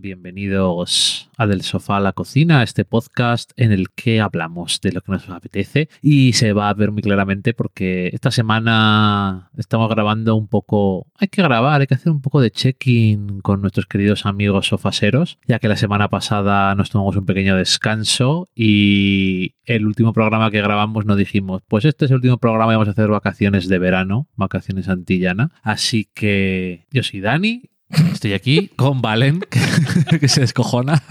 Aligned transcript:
Bienvenidos 0.00 1.28
a 1.36 1.46
Del 1.48 1.62
Sofá 1.62 1.96
a 1.96 2.00
la 2.00 2.12
Cocina, 2.12 2.62
este 2.62 2.84
podcast 2.84 3.50
en 3.56 3.72
el 3.72 3.90
que 3.90 4.20
hablamos 4.20 4.80
de 4.80 4.92
lo 4.92 5.00
que 5.00 5.10
nos 5.10 5.28
apetece. 5.28 5.88
Y 6.00 6.34
se 6.34 6.52
va 6.52 6.68
a 6.68 6.74
ver 6.74 6.92
muy 6.92 7.02
claramente 7.02 7.52
porque 7.52 8.08
esta 8.12 8.30
semana 8.30 9.50
estamos 9.56 9.88
grabando 9.88 10.36
un 10.36 10.46
poco, 10.46 11.08
hay 11.16 11.26
que 11.28 11.42
grabar, 11.42 11.80
hay 11.80 11.88
que 11.88 11.94
hacer 11.94 12.12
un 12.12 12.20
poco 12.20 12.40
de 12.40 12.52
check-in 12.52 13.40
con 13.40 13.60
nuestros 13.60 13.86
queridos 13.86 14.24
amigos 14.24 14.68
sofaseros, 14.68 15.38
ya 15.46 15.58
que 15.58 15.68
la 15.68 15.76
semana 15.76 16.08
pasada 16.08 16.74
nos 16.76 16.90
tomamos 16.90 17.16
un 17.16 17.26
pequeño 17.26 17.56
descanso 17.56 18.48
y 18.54 19.54
el 19.64 19.84
último 19.84 20.12
programa 20.12 20.50
que 20.50 20.62
grabamos 20.62 21.06
nos 21.06 21.16
dijimos, 21.16 21.62
pues 21.66 21.84
este 21.84 22.04
es 22.04 22.12
el 22.12 22.16
último 22.16 22.38
programa 22.38 22.72
y 22.72 22.76
vamos 22.76 22.88
a 22.88 22.92
hacer 22.92 23.08
vacaciones 23.08 23.68
de 23.68 23.78
verano, 23.78 24.28
vacaciones 24.36 24.88
antillana, 24.88 25.50
así 25.62 26.08
que 26.14 26.86
yo 26.92 27.02
soy 27.02 27.20
Dani 27.20 27.62
Estoy 27.90 28.34
aquí 28.34 28.68
con 28.76 29.00
Valen, 29.00 29.40
que, 29.40 29.60
que 30.20 30.28
se 30.28 30.40
descojona. 30.42 31.02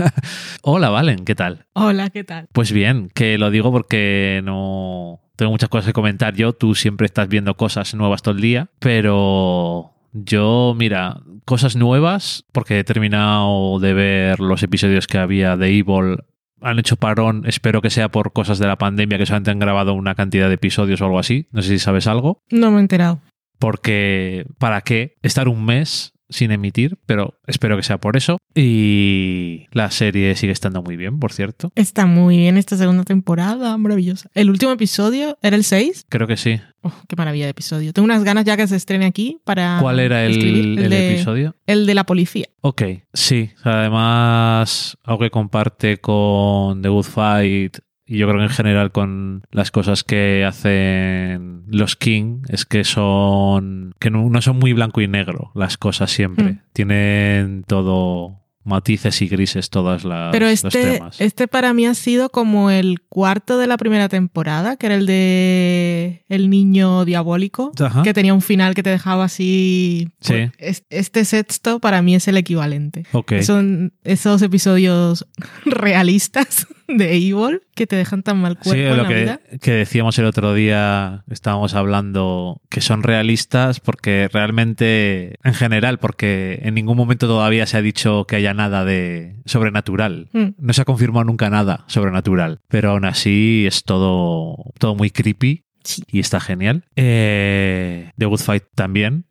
Hola, 0.61 0.89
Valen, 0.89 1.25
¿qué 1.25 1.35
tal? 1.35 1.65
Hola, 1.73 2.09
¿qué 2.09 2.23
tal? 2.23 2.47
Pues 2.53 2.71
bien, 2.71 3.09
que 3.13 3.37
lo 3.37 3.49
digo 3.49 3.71
porque 3.71 4.41
no 4.43 5.21
tengo 5.35 5.51
muchas 5.51 5.69
cosas 5.69 5.87
que 5.87 5.93
comentar 5.93 6.35
yo. 6.35 6.53
Tú 6.53 6.75
siempre 6.75 7.05
estás 7.05 7.27
viendo 7.27 7.55
cosas 7.55 7.95
nuevas 7.95 8.21
todo 8.21 8.35
el 8.35 8.41
día, 8.41 8.69
pero 8.79 9.93
yo, 10.11 10.75
mira, 10.77 11.21
cosas 11.45 11.75
nuevas, 11.75 12.45
porque 12.51 12.79
he 12.79 12.83
terminado 12.83 13.79
de 13.79 13.93
ver 13.93 14.39
los 14.39 14.61
episodios 14.63 15.07
que 15.07 15.17
había 15.17 15.57
de 15.57 15.69
Evil. 15.77 16.17
Han 16.61 16.79
hecho 16.79 16.95
parón, 16.95 17.43
espero 17.45 17.81
que 17.81 17.91
sea 17.91 18.09
por 18.09 18.33
cosas 18.33 18.57
de 18.57 18.67
la 18.67 18.77
pandemia, 18.77 19.17
que 19.17 19.25
solamente 19.25 19.51
han 19.51 19.59
grabado 19.59 19.93
una 19.93 20.15
cantidad 20.15 20.47
de 20.47 20.55
episodios 20.55 21.01
o 21.01 21.05
algo 21.05 21.19
así. 21.19 21.47
No 21.51 21.61
sé 21.61 21.69
si 21.69 21.79
sabes 21.79 22.07
algo. 22.07 22.41
No 22.49 22.71
me 22.71 22.77
he 22.77 22.81
enterado. 22.81 23.21
Porque, 23.59 24.45
¿para 24.59 24.81
qué 24.81 25.15
estar 25.21 25.47
un 25.47 25.65
mes 25.65 26.13
sin 26.29 26.51
emitir, 26.51 26.97
pero 27.05 27.35
espero 27.47 27.77
que 27.77 27.83
sea 27.83 27.99
por 27.99 28.17
eso. 28.17 28.37
Y 28.55 29.67
la 29.71 29.91
serie 29.91 30.35
sigue 30.35 30.51
estando 30.51 30.81
muy 30.81 30.97
bien, 30.97 31.19
por 31.19 31.31
cierto. 31.31 31.71
Está 31.75 32.05
muy 32.05 32.37
bien 32.37 32.57
esta 32.57 32.75
segunda 32.77 33.03
temporada, 33.03 33.77
maravillosa. 33.77 34.29
¿El 34.33 34.49
último 34.49 34.71
episodio 34.71 35.37
era 35.41 35.55
el 35.55 35.63
6? 35.63 36.05
Creo 36.09 36.27
que 36.27 36.37
sí. 36.37 36.59
Oh, 36.81 36.93
qué 37.07 37.15
maravilla 37.15 37.45
de 37.45 37.51
episodio. 37.51 37.93
Tengo 37.93 38.05
unas 38.05 38.23
ganas 38.23 38.45
ya 38.45 38.55
que 38.57 38.67
se 38.67 38.75
estrene 38.75 39.05
aquí 39.05 39.39
para. 39.43 39.79
¿Cuál 39.81 39.99
era 39.99 40.25
el, 40.25 40.77
el 40.79 40.89
de- 40.89 41.13
episodio? 41.15 41.55
El 41.65 41.85
de 41.85 41.95
la 41.95 42.05
policía. 42.05 42.47
Ok, 42.61 42.81
sí. 43.13 43.49
Además, 43.63 44.97
algo 45.03 45.19
que 45.21 45.29
comparte 45.29 45.97
con 45.97 46.81
The 46.81 46.89
Good 46.89 47.03
Fight 47.05 47.77
y 48.07 48.17
yo 48.17 48.27
creo 48.27 48.39
que 48.39 48.45
en 48.45 48.49
general 48.49 48.91
con 48.91 49.43
las 49.51 49.69
cosas 49.71 50.03
que 50.03 50.45
hacen 50.45 51.63
los 51.67 51.95
King 51.95 52.41
es 52.49 52.65
que 52.65 52.83
son 52.83 53.93
que 53.99 54.09
no, 54.09 54.29
no 54.29 54.41
son 54.41 54.57
muy 54.59 54.73
blanco 54.73 55.01
y 55.01 55.07
negro 55.07 55.51
las 55.55 55.77
cosas 55.77 56.11
siempre. 56.11 56.45
Mm. 56.45 56.59
Tienen 56.73 57.63
todo 57.67 58.39
matices 58.63 59.21
y 59.21 59.29
grises 59.29 59.69
todas 59.69 60.03
las 60.03 60.29
Pero 60.33 60.45
los 60.49 60.61
este, 60.65 60.95
temas. 60.95 61.21
este 61.21 61.47
para 61.47 61.73
mí 61.73 61.85
ha 61.85 61.93
sido 61.93 62.29
como 62.29 62.69
el 62.69 62.99
cuarto 63.07 63.57
de 63.57 63.65
la 63.65 63.77
primera 63.77 64.09
temporada, 64.09 64.75
que 64.75 64.87
era 64.87 64.95
el 64.95 65.05
de 65.05 66.25
El 66.27 66.49
niño 66.49 67.05
diabólico, 67.05 67.71
Ajá. 67.79 68.03
que 68.03 68.13
tenía 68.13 68.33
un 68.33 68.41
final 68.41 68.75
que 68.75 68.83
te 68.83 68.89
dejaba 68.89 69.23
así. 69.23 70.09
Sí. 70.19 70.33
pues, 70.33 70.51
es- 70.57 70.83
Este 70.89 71.23
sexto 71.23 71.79
para 71.79 72.01
mí 72.01 72.15
es 72.15 72.27
el 72.27 72.35
equivalente. 72.35 73.05
Son 73.41 73.93
esos 74.03 74.41
episodios 74.41 75.25
realistas 75.65 76.67
de 76.87 77.15
Evil 77.15 77.61
que 77.75 77.85
te 77.87 77.95
dejan 77.95 78.23
tan 78.23 78.39
mal 78.39 78.55
cuerpo 78.57 78.71
Sí, 78.71 78.79
en 78.79 78.97
lo 78.97 79.03
la 79.03 79.07
que, 79.09 79.13
vida. 79.15 79.39
que 79.61 79.71
decíamos 79.71 80.17
el 80.19 80.25
otro 80.25 80.53
día, 80.53 81.23
estábamos 81.29 81.73
hablando 81.73 82.61
que 82.69 82.81
son 82.81 83.03
realistas 83.03 83.79
porque 83.79 84.29
realmente, 84.31 85.35
en 85.43 85.53
general, 85.53 85.99
porque 85.99 86.59
en 86.63 86.73
ningún 86.75 86.97
momento 86.97 87.27
todavía 87.27 87.65
se 87.65 87.77
ha 87.77 87.81
dicho 87.81 88.25
que 88.25 88.37
haya 88.37 88.53
nada 88.53 88.85
de 88.85 89.35
sobrenatural. 89.45 90.29
Mm. 90.33 90.47
No 90.59 90.73
se 90.73 90.81
ha 90.81 90.85
confirmado 90.85 91.25
nunca 91.25 91.49
nada 91.49 91.83
sobrenatural, 91.87 92.59
pero 92.67 92.91
aún 92.91 93.05
así 93.05 93.65
es 93.67 93.83
todo, 93.83 94.71
todo 94.79 94.95
muy 94.95 95.09
creepy 95.11 95.63
Sí. 95.83 96.03
y 96.11 96.19
está 96.19 96.41
genial. 96.41 96.83
Eh, 96.97 98.11
The 98.17 98.25
Good 98.25 98.39
Fight 98.39 98.63
también, 98.75 99.25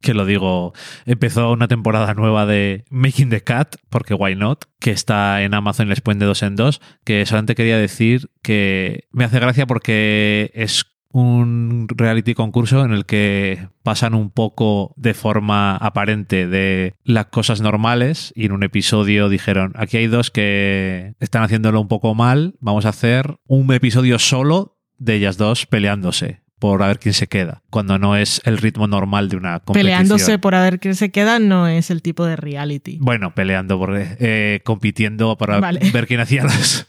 Que 0.00 0.14
lo 0.14 0.26
digo, 0.26 0.72
empezó 1.06 1.52
una 1.52 1.68
temporada 1.68 2.12
nueva 2.14 2.44
de 2.44 2.84
Making 2.90 3.30
the 3.30 3.42
Cat, 3.42 3.76
porque 3.88 4.14
why 4.14 4.34
not, 4.34 4.64
que 4.80 4.90
está 4.90 5.42
en 5.42 5.54
Amazon 5.54 5.86
y 5.86 5.90
les 5.90 6.00
ponen 6.00 6.18
de 6.18 6.26
dos 6.26 6.42
en 6.42 6.56
dos, 6.56 6.80
que 7.04 7.24
solamente 7.24 7.54
quería 7.54 7.78
decir 7.78 8.30
que 8.42 9.04
me 9.12 9.24
hace 9.24 9.38
gracia 9.38 9.66
porque 9.66 10.50
es 10.54 10.86
un 11.14 11.86
reality 11.88 12.34
concurso 12.34 12.84
en 12.84 12.90
el 12.90 13.06
que 13.06 13.68
pasan 13.84 14.14
un 14.14 14.30
poco 14.30 14.92
de 14.96 15.14
forma 15.14 15.76
aparente 15.76 16.48
de 16.48 16.94
las 17.04 17.26
cosas 17.26 17.60
normales 17.60 18.32
y 18.34 18.46
en 18.46 18.52
un 18.52 18.64
episodio 18.64 19.28
dijeron, 19.28 19.72
aquí 19.76 19.98
hay 19.98 20.08
dos 20.08 20.32
que 20.32 21.14
están 21.20 21.44
haciéndolo 21.44 21.80
un 21.80 21.86
poco 21.86 22.16
mal, 22.16 22.56
vamos 22.58 22.84
a 22.84 22.88
hacer 22.88 23.36
un 23.46 23.72
episodio 23.72 24.18
solo 24.18 24.76
de 24.98 25.14
ellas 25.14 25.36
dos 25.36 25.66
peleándose 25.66 26.43
por 26.58 26.82
a 26.82 26.86
ver 26.86 26.98
quién 26.98 27.14
se 27.14 27.26
queda, 27.26 27.62
cuando 27.70 27.98
no 27.98 28.16
es 28.16 28.40
el 28.44 28.58
ritmo 28.58 28.86
normal 28.86 29.28
de 29.28 29.36
una 29.36 29.60
competición. 29.60 29.84
Peleándose 29.84 30.38
por 30.38 30.54
a 30.54 30.62
ver 30.62 30.80
quién 30.80 30.94
se 30.94 31.10
queda 31.10 31.38
no 31.38 31.68
es 31.68 31.90
el 31.90 32.00
tipo 32.00 32.24
de 32.24 32.36
reality. 32.36 32.98
Bueno, 33.00 33.34
peleando, 33.34 33.78
por, 33.78 33.94
eh, 33.96 34.60
compitiendo 34.64 35.36
para 35.36 35.60
Vale. 35.60 35.80
ver 35.92 36.06
quién 36.06 36.20
hacía 36.20 36.44
las. 36.44 36.86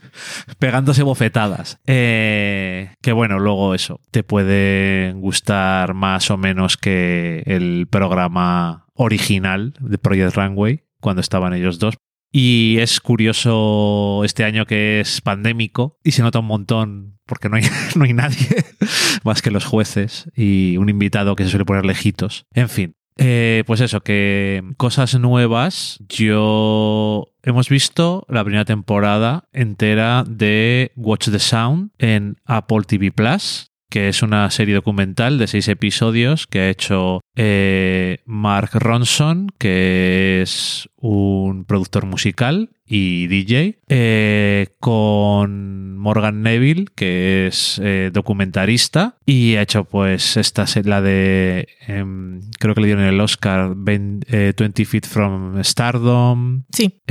pegándose 0.60 1.04
bofetadas. 1.04 1.80
Eh, 1.88 2.92
que 3.02 3.12
bueno, 3.12 3.40
luego 3.40 3.76
eso. 3.76 4.00
Te 4.12 4.24
puede 4.24 5.14
gustar 5.14 5.94
más 5.94 6.30
o 6.32 6.38
menos 6.38 6.78
que 6.78 7.44
el 7.46 7.88
programa 7.90 8.86
original 8.94 9.74
de 9.80 9.98
Project 9.98 10.36
Runway, 10.36 10.84
cuando 11.00 11.22
estaban 11.22 11.54
ellos 11.54 11.80
dos. 11.80 11.96
Y 12.38 12.80
es 12.80 13.00
curioso 13.00 14.24
este 14.26 14.44
año 14.44 14.66
que 14.66 15.00
es 15.00 15.22
pandémico 15.22 15.98
y 16.04 16.12
se 16.12 16.22
nota 16.22 16.40
un 16.40 16.48
montón 16.48 17.18
porque 17.26 17.48
no 17.48 17.56
hay, 17.56 17.64
no 17.96 18.04
hay 18.04 18.12
nadie 18.12 18.66
más 19.24 19.42
que 19.42 19.52
los 19.52 19.64
jueces 19.64 20.30
y 20.36 20.76
un 20.76 20.90
invitado 20.90 21.38
que 21.38 21.46
se 21.46 21.52
suele 21.52 21.64
poner 21.64 21.86
lejitos. 21.86 22.46
En 22.54 22.68
fin, 22.68 22.98
eh, 23.16 23.64
pues 23.66 23.80
eso, 23.80 24.02
que 24.02 24.62
cosas 24.76 25.18
nuevas. 25.18 26.04
Yo 26.10 27.32
hemos 27.42 27.70
visto 27.70 28.26
la 28.28 28.44
primera 28.44 28.66
temporada 28.66 29.48
entera 29.54 30.26
de 30.28 30.92
Watch 30.98 31.30
the 31.30 31.40
Sound 31.40 31.92
en 32.00 32.36
Apple 32.44 32.82
TV 32.86 33.14
Plus, 33.14 33.72
que 33.90 34.10
es 34.10 34.22
una 34.22 34.50
serie 34.52 34.76
documental 34.76 35.38
de 35.38 35.48
seis 35.48 35.68
episodios 35.68 36.48
que 36.48 36.60
ha 36.60 36.70
hecho 36.70 37.22
eh, 37.36 38.20
Mark 38.26 38.72
Ronson, 38.74 39.50
que 39.58 40.42
es 40.42 40.90
un 40.98 41.66
productor 41.66 42.06
musical 42.06 42.72
y 42.86 43.28
DJ, 43.28 43.80
eh, 43.90 44.68
con 44.80 45.98
Morgan 45.98 46.42
Neville, 46.42 46.86
que 46.96 47.48
es 47.48 47.80
eh, 47.84 48.12
documentarista, 48.14 49.18
y 49.26 49.56
ha 49.56 49.64
hecho 49.64 49.86
pues 49.86 50.38
esta 50.38 50.66
la 50.84 51.02
de, 51.02 51.68
em, 51.88 52.42
creo 52.60 52.76
que 52.76 52.82
le 52.82 52.88
dieron 52.88 53.06
el 53.06 53.20
Oscar, 53.20 53.74
20, 53.76 54.28
eh, 54.50 54.54
20 54.58 54.86
Feet 54.86 55.08
from 55.08 55.64
Stardom, 55.64 56.64
Sí. 56.72 57.02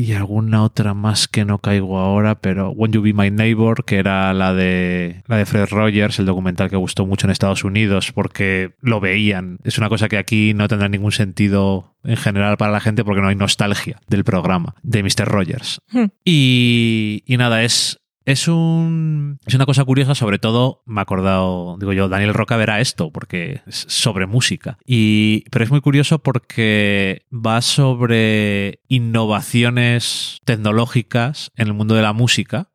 Y 0.00 0.14
alguna 0.14 0.62
otra 0.62 0.94
más 0.94 1.28
que 1.28 1.44
no 1.44 1.58
caigo 1.58 1.98
ahora, 1.98 2.40
pero 2.40 2.70
Won't 2.70 2.94
You 2.94 3.02
Be 3.02 3.12
My 3.12 3.30
Neighbor, 3.30 3.84
que 3.84 3.98
era 3.98 4.32
la 4.32 4.54
de 4.54 5.22
la 5.26 5.36
de 5.36 5.44
Fred 5.44 5.68
Rogers, 5.70 6.18
el 6.18 6.24
documental 6.24 6.70
que 6.70 6.76
gustó 6.76 7.04
mucho 7.04 7.26
en 7.26 7.32
Estados 7.32 7.64
Unidos 7.64 8.10
porque 8.12 8.72
lo 8.80 9.00
veían. 9.00 9.58
Es 9.62 9.76
una 9.76 9.90
cosa 9.90 10.08
que 10.08 10.16
aquí 10.16 10.54
no 10.54 10.68
tendrá 10.68 10.88
ningún 10.88 11.12
sentido 11.12 11.94
en 12.02 12.16
general 12.16 12.56
para 12.56 12.72
la 12.72 12.80
gente 12.80 13.04
porque 13.04 13.20
no 13.20 13.28
hay 13.28 13.36
nostalgia 13.36 14.00
del 14.08 14.24
programa 14.24 14.74
de 14.82 15.02
Mr. 15.02 15.26
Rogers. 15.26 15.82
Hmm. 15.90 16.06
Y, 16.24 17.22
y 17.26 17.36
nada, 17.36 17.62
es 17.62 17.99
es, 18.30 18.48
un, 18.48 19.38
es 19.46 19.54
una 19.54 19.66
cosa 19.66 19.84
curiosa, 19.84 20.14
sobre 20.14 20.38
todo 20.38 20.82
me 20.86 21.00
he 21.00 21.02
acordado, 21.02 21.76
digo 21.78 21.92
yo, 21.92 22.08
Daniel 22.08 22.34
Roca 22.34 22.56
verá 22.56 22.80
esto, 22.80 23.10
porque 23.10 23.62
es 23.66 23.84
sobre 23.88 24.26
música. 24.26 24.78
Y, 24.86 25.44
pero 25.50 25.64
es 25.64 25.70
muy 25.70 25.80
curioso 25.80 26.20
porque 26.20 27.26
va 27.32 27.62
sobre 27.62 28.80
innovaciones 28.88 30.40
tecnológicas 30.44 31.52
en 31.56 31.68
el 31.68 31.74
mundo 31.74 31.94
de 31.94 32.02
la 32.02 32.12
música 32.12 32.68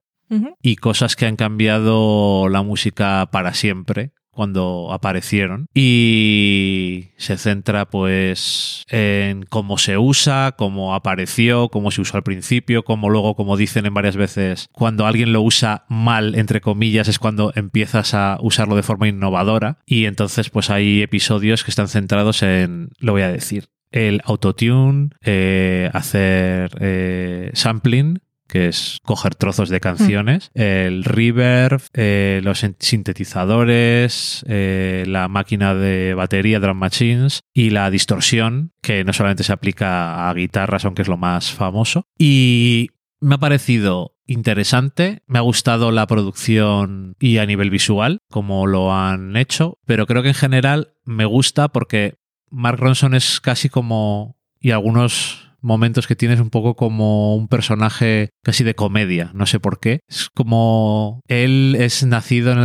y 0.62 0.76
cosas 0.78 1.16
que 1.16 1.28
han 1.28 1.36
cambiado 1.36 2.50
la 2.50 2.64
música 2.64 3.30
para 3.32 3.54
siempre 3.54 4.12
cuando 4.36 4.90
aparecieron. 4.92 5.68
Y 5.74 7.08
se 7.18 7.38
centra 7.38 7.86
pues 7.86 8.84
en 8.90 9.44
cómo 9.44 9.78
se 9.80 9.98
usa, 9.98 10.54
cómo 10.56 10.94
apareció, 10.94 11.70
cómo 11.70 11.90
se 11.90 12.02
usó 12.02 12.18
al 12.18 12.24
principio, 12.24 12.84
cómo 12.84 13.10
luego, 13.10 13.36
como 13.36 13.58
dicen 13.58 13.86
en 13.88 13.94
varias 13.94 14.18
veces, 14.18 14.68
cuando 14.72 15.08
alguien 15.08 15.34
lo 15.34 15.42
usa 15.42 15.86
mal, 15.90 16.36
entre 16.36 16.62
comillas, 16.62 17.08
es 17.08 17.18
cuando 17.18 17.52
empiezas 17.56 18.14
a 18.14 18.38
usarlo 18.42 18.76
de 18.76 18.84
forma 18.84 19.08
innovadora. 19.08 19.80
Y 19.86 20.06
entonces 20.06 20.50
pues 20.50 20.70
hay 20.70 21.02
episodios 21.02 21.64
que 21.64 21.72
están 21.72 21.88
centrados 21.88 22.44
en, 22.44 22.90
lo 23.00 23.14
voy 23.14 23.24
a 23.24 23.32
decir, 23.32 23.70
el 23.92 24.22
autotune, 24.26 25.10
eh, 25.24 25.90
hacer 25.94 26.72
eh, 26.82 27.52
sampling 27.54 28.20
que 28.48 28.68
es 28.68 29.00
coger 29.04 29.36
trozos 29.36 29.70
de 29.70 29.80
canciones, 29.80 30.52
el 30.54 31.04
reverb, 31.04 31.82
eh, 31.94 32.42
los 32.44 32.66
sintetizadores, 32.80 34.46
eh, 34.48 35.04
la 35.08 35.28
máquina 35.28 35.74
de 35.74 36.14
batería, 36.14 36.60
drum 36.60 36.78
machines 36.78 37.42
y 37.54 37.72
la 37.72 37.90
distorsión, 37.90 38.72
que 38.82 39.04
no 39.04 39.14
solamente 39.14 39.44
se 39.44 39.54
aplica 39.54 40.30
a 40.30 40.34
guitarras, 40.34 40.86
aunque 40.86 41.02
es 41.02 41.08
lo 41.08 41.18
más 41.18 41.52
famoso. 41.52 42.06
Y 42.18 42.90
me 43.20 43.36
ha 43.36 43.40
parecido 43.40 44.16
interesante, 44.28 45.24
me 45.28 45.40
ha 45.40 45.42
gustado 45.42 45.92
la 45.92 46.08
producción 46.08 47.16
y 47.20 47.38
a 47.38 47.46
nivel 47.46 47.70
visual, 47.70 48.20
como 48.30 48.68
lo 48.68 48.94
han 48.94 49.38
hecho, 49.38 49.80
pero 49.86 50.06
creo 50.06 50.24
que 50.24 50.30
en 50.30 50.36
general 50.36 50.94
me 51.04 51.26
gusta 51.26 51.70
porque 51.70 52.16
Mark 52.50 52.80
Ronson 52.80 53.14
es 53.14 53.42
casi 53.42 53.70
como, 53.70 54.38
y 54.60 54.72
algunos 54.72 55.45
momentos 55.66 56.08
que 56.08 56.16
tienes 56.16 56.40
un 56.40 56.50
poco 56.50 56.76
como 56.76 57.36
un 57.36 57.48
personaje 57.48 58.30
casi 58.44 58.64
de 58.64 58.76
comedia, 58.76 59.32
no 59.34 59.46
sé 59.46 59.60
por 59.60 59.80
qué. 59.80 60.00
Es 60.08 60.30
como 60.34 61.22
él 61.28 61.76
es 61.78 62.06
nacido 62.06 62.54
en 62.54 62.60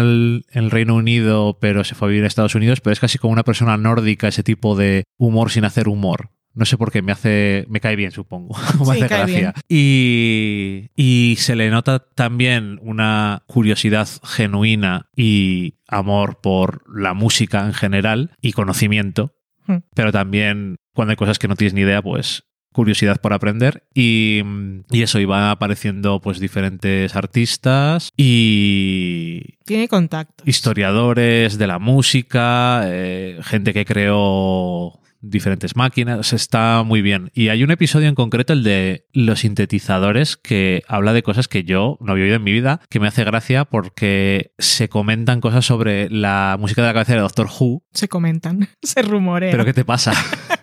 el, 0.53 0.71
Reino 0.71 0.95
Unido, 0.95 1.59
pero 1.61 1.83
se 1.83 1.95
fue 1.95 2.09
a 2.09 2.11
vivir 2.11 2.25
a 2.25 2.29
Estados 2.29 2.55
Unidos, 2.55 2.81
pero 2.81 2.93
es 2.93 3.01
casi 3.01 3.19
como 3.19 3.33
una 3.33 3.43
persona 3.43 3.77
nórdica, 3.77 4.29
ese 4.29 4.43
tipo 4.43 4.77
de 4.77 5.05
humor 5.19 5.51
sin 5.51 5.65
hacer 5.65 5.89
humor. 5.89 6.31
No 6.53 6.65
sé 6.67 6.77
por 6.77 6.91
qué, 6.91 7.01
me 7.01 7.13
hace. 7.13 7.65
me 7.69 7.81
cae 7.81 7.97
bien, 7.97 8.11
supongo. 8.11 8.57
me 8.87 8.93
hace 8.93 9.09
gracia. 9.09 9.55
Y, 9.69 10.91
y 10.97 11.37
se 11.39 11.57
le 11.57 11.71
nota 11.71 12.01
también 12.15 12.79
una 12.83 13.45
curiosidad 13.47 14.09
genuina 14.25 15.09
y 15.17 15.77
amor 15.89 16.41
por 16.43 16.83
la 16.93 17.15
música 17.15 17.65
en 17.65 17.73
general 17.73 18.33
y 18.43 18.53
conocimiento. 18.53 19.35
Hmm. 19.67 19.79
Pero 19.95 20.13
también 20.13 20.77
cuando 20.93 21.13
hay 21.13 21.17
cosas 21.17 21.39
que 21.39 21.49
no 21.49 21.57
tienes 21.57 21.75
ni 21.75 21.83
idea, 21.83 22.03
pues 22.03 22.50
curiosidad 22.73 23.21
por 23.21 23.33
aprender 23.33 23.85
y, 23.95 24.43
y, 24.91 25.03
eso 25.03 25.19
iba 25.19 25.51
apareciendo 25.51 26.21
pues 26.21 26.39
diferentes 26.39 27.17
artistas 27.17 28.11
y 28.17 29.59
tiene 29.65 29.89
contacto 29.89 30.45
historiadores 30.47 31.59
de 31.59 31.67
la 31.67 31.79
música 31.79 32.83
eh, 32.87 33.41
gente 33.43 33.73
que 33.73 33.85
creó 33.85 35.01
diferentes 35.21 35.77
máquinas, 35.77 36.33
está 36.33 36.83
muy 36.83 37.03
bien. 37.03 37.31
Y 37.35 37.49
hay 37.49 37.63
un 37.63 37.71
episodio 37.71 38.09
en 38.09 38.15
concreto, 38.15 38.53
el 38.53 38.63
de 38.63 39.07
los 39.13 39.41
sintetizadores, 39.41 40.37
que 40.37 40.83
habla 40.89 41.13
de 41.13 41.23
cosas 41.23 41.49
que 41.49 41.65
yo 41.65 41.99
no 42.01 42.13
había 42.13 42.25
oído 42.25 42.37
en 42.37 42.45
mi 42.45 42.53
vida, 42.53 42.81
que 42.89 43.01
me 43.01 43.09
hace 43.09 43.25
gracia 43.25 43.65
porque 43.65 44.53
se 44.59 44.89
comentan 44.89 45.41
cosas 45.41 45.65
sobre 45.65 46.09
la 46.11 46.57
música 46.59 46.83
de 46.83 46.89
la 46.89 46.95
cabecera 46.95 47.17
de 47.17 47.23
Doctor 47.23 47.49
Who. 47.49 47.83
Se 47.93 48.09
comentan, 48.09 48.69
se 48.83 49.03
rumorea. 49.03 49.51
¿Pero 49.51 49.65
qué 49.65 49.75
te 49.75 49.85
pasa? 49.85 50.13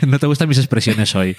no 0.06 0.18
te 0.18 0.26
gustan 0.26 0.48
mis 0.48 0.58
expresiones 0.58 1.14
hoy. 1.14 1.36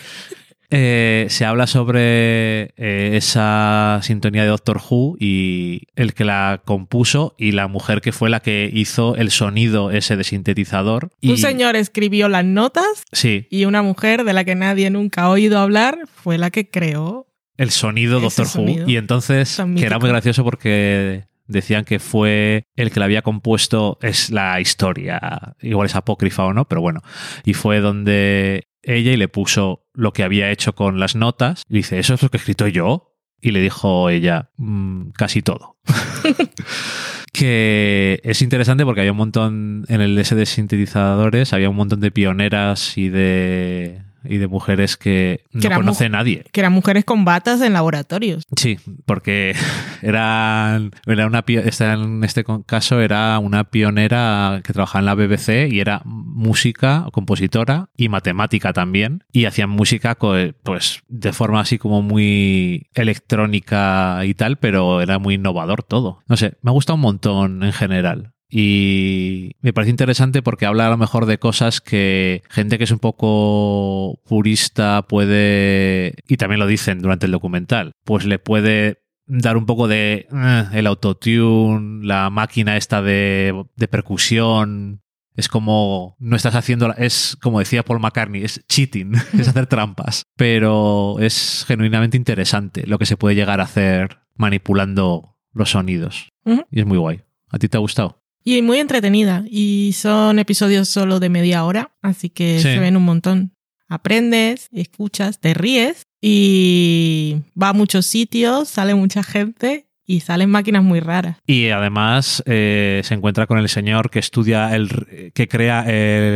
Eh, 0.73 1.25
se 1.29 1.43
habla 1.43 1.67
sobre 1.67 2.73
eh, 2.77 3.17
esa 3.17 3.99
sintonía 4.03 4.43
de 4.43 4.47
Doctor 4.47 4.79
Who 4.89 5.17
y 5.19 5.81
el 5.97 6.13
que 6.13 6.23
la 6.23 6.61
compuso 6.63 7.35
y 7.37 7.51
la 7.51 7.67
mujer 7.67 7.99
que 7.99 8.13
fue 8.13 8.29
la 8.29 8.39
que 8.39 8.69
hizo 8.73 9.17
el 9.17 9.31
sonido 9.31 9.91
ese 9.91 10.15
de 10.15 10.23
sintetizador. 10.23 11.09
Un 11.21 11.37
señor 11.37 11.75
escribió 11.75 12.29
las 12.29 12.45
notas 12.45 13.03
sí. 13.11 13.47
y 13.49 13.65
una 13.65 13.81
mujer 13.81 14.23
de 14.23 14.31
la 14.31 14.45
que 14.45 14.55
nadie 14.55 14.89
nunca 14.89 15.23
ha 15.23 15.29
oído 15.29 15.59
hablar 15.59 15.99
fue 16.15 16.37
la 16.37 16.51
que 16.51 16.69
creó 16.69 17.27
el 17.57 17.71
sonido 17.71 18.21
Doctor 18.21 18.47
Who. 18.55 18.89
Y 18.89 18.95
entonces, 18.95 19.61
que 19.75 19.85
era 19.85 19.99
muy 19.99 20.09
gracioso 20.09 20.45
porque 20.45 21.25
decían 21.51 21.85
que 21.85 21.99
fue 21.99 22.65
el 22.75 22.91
que 22.91 22.99
la 22.99 23.05
había 23.05 23.21
compuesto, 23.21 23.97
es 24.01 24.29
la 24.31 24.59
historia, 24.59 25.55
igual 25.61 25.85
es 25.85 25.95
apócrifa 25.95 26.45
o 26.45 26.53
no, 26.53 26.65
pero 26.65 26.81
bueno, 26.81 27.01
y 27.43 27.53
fue 27.53 27.79
donde 27.79 28.67
ella 28.83 29.11
y 29.11 29.17
le 29.17 29.27
puso 29.27 29.85
lo 29.93 30.13
que 30.13 30.23
había 30.23 30.51
hecho 30.51 30.73
con 30.73 30.99
las 30.99 31.15
notas. 31.15 31.63
Y 31.69 31.75
dice, 31.75 31.99
¿eso 31.99 32.13
es 32.13 32.23
lo 32.23 32.29
que 32.29 32.37
he 32.37 32.39
escrito 32.39 32.67
yo? 32.67 33.15
Y 33.41 33.51
le 33.51 33.61
dijo 33.61 34.09
ella, 34.09 34.51
mm, 34.57 35.11
casi 35.11 35.41
todo. 35.41 35.77
que 37.33 38.19
es 38.23 38.41
interesante 38.41 38.85
porque 38.85 39.01
había 39.01 39.13
un 39.13 39.17
montón 39.17 39.85
en 39.87 40.01
el 40.01 40.17
S 40.17 40.35
de 40.35 40.45
sintetizadores, 40.45 41.53
había 41.53 41.69
un 41.69 41.75
montón 41.75 41.99
de 41.99 42.11
pioneras 42.11 42.97
y 42.97 43.09
de 43.09 44.03
y 44.23 44.37
de 44.37 44.47
mujeres 44.47 44.97
que, 44.97 45.43
no 45.51 45.69
conoce 45.71 46.09
nadie. 46.09 46.45
Que 46.51 46.61
eran 46.61 46.73
mujeres 46.73 47.05
con 47.05 47.25
batas 47.25 47.61
en 47.61 47.73
laboratorios. 47.73 48.43
Sí, 48.55 48.77
porque 49.05 49.55
eran, 50.01 50.91
era 51.05 51.27
una, 51.27 51.43
en 51.47 52.23
este 52.23 52.45
caso 52.65 53.01
era 53.01 53.37
una 53.39 53.65
pionera 53.65 54.61
que 54.63 54.73
trabajaba 54.73 54.99
en 54.99 55.05
la 55.05 55.15
BBC 55.15 55.71
y 55.71 55.79
era 55.79 56.01
música, 56.05 57.05
compositora 57.11 57.89
y 57.97 58.09
matemática 58.09 58.73
también. 58.73 59.23
Y 59.31 59.45
hacían 59.45 59.69
música 59.69 60.17
pues 60.63 61.01
de 61.07 61.33
forma 61.33 61.61
así 61.61 61.77
como 61.77 62.01
muy 62.01 62.87
electrónica 62.93 64.21
y 64.25 64.33
tal, 64.33 64.57
pero 64.57 65.01
era 65.01 65.19
muy 65.19 65.35
innovador 65.35 65.83
todo. 65.83 66.19
No 66.27 66.37
sé, 66.37 66.55
me 66.61 66.71
ha 66.71 66.73
gustado 66.73 66.95
un 66.95 67.01
montón 67.01 67.63
en 67.63 67.73
general. 67.73 68.30
Y 68.53 69.55
me 69.61 69.71
parece 69.71 69.91
interesante 69.91 70.41
porque 70.41 70.65
habla 70.65 70.87
a 70.87 70.89
lo 70.89 70.97
mejor 70.97 71.25
de 71.25 71.39
cosas 71.39 71.79
que 71.79 72.43
gente 72.49 72.77
que 72.77 72.83
es 72.83 72.91
un 72.91 72.99
poco 72.99 74.19
purista 74.27 75.03
puede, 75.07 76.15
y 76.27 76.35
también 76.35 76.59
lo 76.59 76.67
dicen 76.67 77.01
durante 77.01 77.27
el 77.27 77.31
documental, 77.31 77.93
pues 78.03 78.25
le 78.25 78.39
puede 78.39 79.03
dar 79.25 79.55
un 79.55 79.65
poco 79.65 79.87
de 79.87 80.27
eh, 80.29 80.65
el 80.73 80.85
autotune, 80.87 82.05
la 82.05 82.29
máquina 82.29 82.75
esta 82.75 83.01
de, 83.01 83.63
de 83.77 83.87
percusión, 83.87 85.01
es 85.35 85.47
como 85.47 86.17
no 86.19 86.35
estás 86.35 86.55
haciendo, 86.55 86.93
es 86.97 87.37
como 87.41 87.59
decía 87.59 87.83
Paul 87.83 88.01
McCartney, 88.01 88.43
es 88.43 88.65
cheating, 88.67 89.13
es 89.39 89.47
hacer 89.47 89.67
trampas, 89.67 90.23
pero 90.35 91.17
es 91.19 91.63
genuinamente 91.67 92.17
interesante 92.17 92.85
lo 92.85 92.99
que 92.99 93.05
se 93.05 93.15
puede 93.15 93.35
llegar 93.35 93.61
a 93.61 93.63
hacer 93.63 94.19
manipulando 94.35 95.37
los 95.53 95.71
sonidos. 95.71 96.29
Y 96.71 96.79
es 96.79 96.85
muy 96.85 96.97
guay. 96.97 97.21
¿A 97.49 97.59
ti 97.59 97.69
te 97.69 97.77
ha 97.77 97.81
gustado? 97.81 98.20
Y 98.43 98.61
muy 98.61 98.79
entretenida. 98.79 99.43
Y 99.49 99.93
son 99.93 100.39
episodios 100.39 100.89
solo 100.89 101.19
de 101.19 101.29
media 101.29 101.63
hora, 101.63 101.91
así 102.01 102.29
que 102.29 102.59
se 102.59 102.79
ven 102.79 102.97
un 102.97 103.05
montón. 103.05 103.53
Aprendes, 103.87 104.69
escuchas, 104.71 105.39
te 105.39 105.53
ríes 105.53 106.07
y 106.21 107.37
va 107.61 107.69
a 107.69 107.73
muchos 107.73 108.05
sitios, 108.05 108.69
sale 108.69 108.95
mucha 108.95 109.21
gente 109.21 109.87
y 110.05 110.21
salen 110.21 110.49
máquinas 110.49 110.83
muy 110.83 111.01
raras. 111.01 111.37
Y 111.45 111.69
además 111.69 112.41
eh, 112.45 113.01
se 113.03 113.13
encuentra 113.13 113.47
con 113.47 113.57
el 113.57 113.69
señor 113.69 114.09
que 114.09 114.19
estudia, 114.19 114.75
el, 114.75 115.31
que 115.33 115.47
crea 115.47 115.85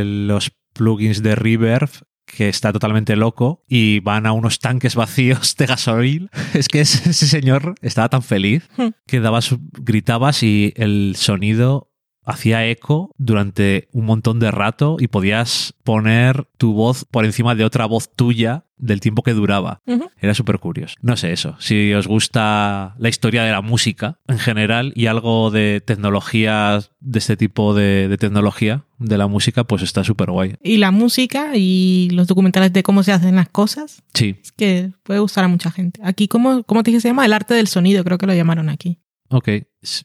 los 0.04 0.52
plugins 0.74 1.24
de 1.24 1.36
Reverb 1.36 1.90
que 2.26 2.50
está 2.50 2.74
totalmente 2.74 3.16
loco 3.16 3.64
y 3.68 4.00
van 4.00 4.26
a 4.26 4.32
unos 4.32 4.60
tanques 4.60 4.96
vacíos 4.96 5.56
de 5.58 5.66
gasoil. 5.66 6.30
Es 6.54 6.68
que 6.68 6.82
ese, 6.82 7.14
señor 7.14 7.76
estaba 7.82 8.10
tan 8.10 8.24
feliz 8.24 8.68
hmm. 8.78 8.90
que 9.06 9.20
daba 9.20 9.40
gritabas 9.80 10.44
y 10.44 10.74
el 10.76 11.16
sonido 11.18 11.92
hacía 12.26 12.68
eco 12.68 13.12
durante 13.18 13.88
un 13.92 14.06
montón 14.06 14.40
de 14.40 14.52
rato 14.52 14.98
y 15.00 15.08
podías 15.08 15.74
poner 15.84 16.48
tu 16.58 16.74
voz 16.74 17.06
por 17.06 17.26
encima 17.26 17.56
de 17.56 17.64
otra 17.64 17.86
voz 17.86 18.10
tuya 18.14 18.66
del 18.78 19.00
tiempo 19.00 19.24
que 19.24 19.34
duraba. 19.34 19.82
Era 20.20 20.34
súper 20.34 20.60
curioso. 20.60 20.96
No 21.02 21.16
sé 21.16 21.32
eso. 21.32 21.56
Si 21.60 21.94
os 21.94 22.08
gusta 22.08 22.96
la 22.98 23.10
historia 23.10 23.44
de 23.44 23.52
la 23.52 23.62
música 23.62 24.20
en 24.28 24.40
general 24.40 24.92
y 24.96 25.06
algo 25.06 25.52
de 25.52 25.82
tecnología, 25.86 26.82
de 27.00 27.20
este 27.20 27.38
tipo 27.38 27.74
de, 27.74 28.16
tecnología 28.20 28.86
de 28.98 29.18
la 29.18 29.28
música, 29.28 29.64
pues 29.64 29.82
está 29.82 30.04
súper 30.04 30.32
guay. 30.32 30.56
Y 30.62 30.78
la 30.78 30.92
música 30.92 31.52
y 31.56 32.10
los 32.12 32.28
documentales 32.28 32.74
de 32.74 32.84
cómo 32.84 33.04
se 33.04 33.12
hacen 33.12 33.36
las 33.36 33.50
cosas. 33.50 34.04
Sí. 34.14 34.36
Es 34.42 34.52
que 34.52 34.92
puede 35.04 35.20
gustar 35.20 35.46
a 35.46 35.48
mucha 35.48 35.72
gente. 35.72 36.02
Aquí, 36.04 36.28
¿cómo, 36.28 36.64
cómo 36.64 36.84
te 36.84 36.92
dije 36.92 37.02
se 37.02 37.10
llama? 37.10 37.26
El 37.26 37.34
arte 37.34 37.54
del 37.54 37.68
sonido, 37.68 38.04
creo 38.04 38.18
que 38.18 38.28
lo 38.28 38.34
llamaron 38.34 38.70
aquí. 38.70 39.00
Ok. 39.30 39.50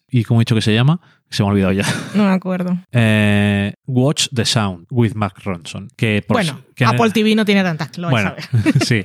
¿Y 0.08 0.24
cómo 0.24 0.40
he 0.40 0.42
dicho 0.42 0.54
que 0.54 0.62
se 0.62 0.74
llama? 0.74 1.00
Se 1.30 1.42
me 1.42 1.48
ha 1.48 1.52
olvidado 1.52 1.72
ya. 1.72 1.84
No 2.14 2.24
me 2.24 2.32
acuerdo. 2.32 2.76
Eh, 2.92 3.74
Watch 3.86 4.28
the 4.34 4.44
Sound 4.44 4.86
with 4.90 5.14
Mark 5.14 5.36
Ronson. 5.44 5.88
Que 5.96 6.24
bueno, 6.28 6.60
Apple 6.84 7.10
TV 7.10 7.34
no 7.34 7.44
tiene 7.44 7.62
tantas, 7.62 7.96
lo 7.98 8.10
Bueno, 8.10 8.34
sí. 8.84 9.04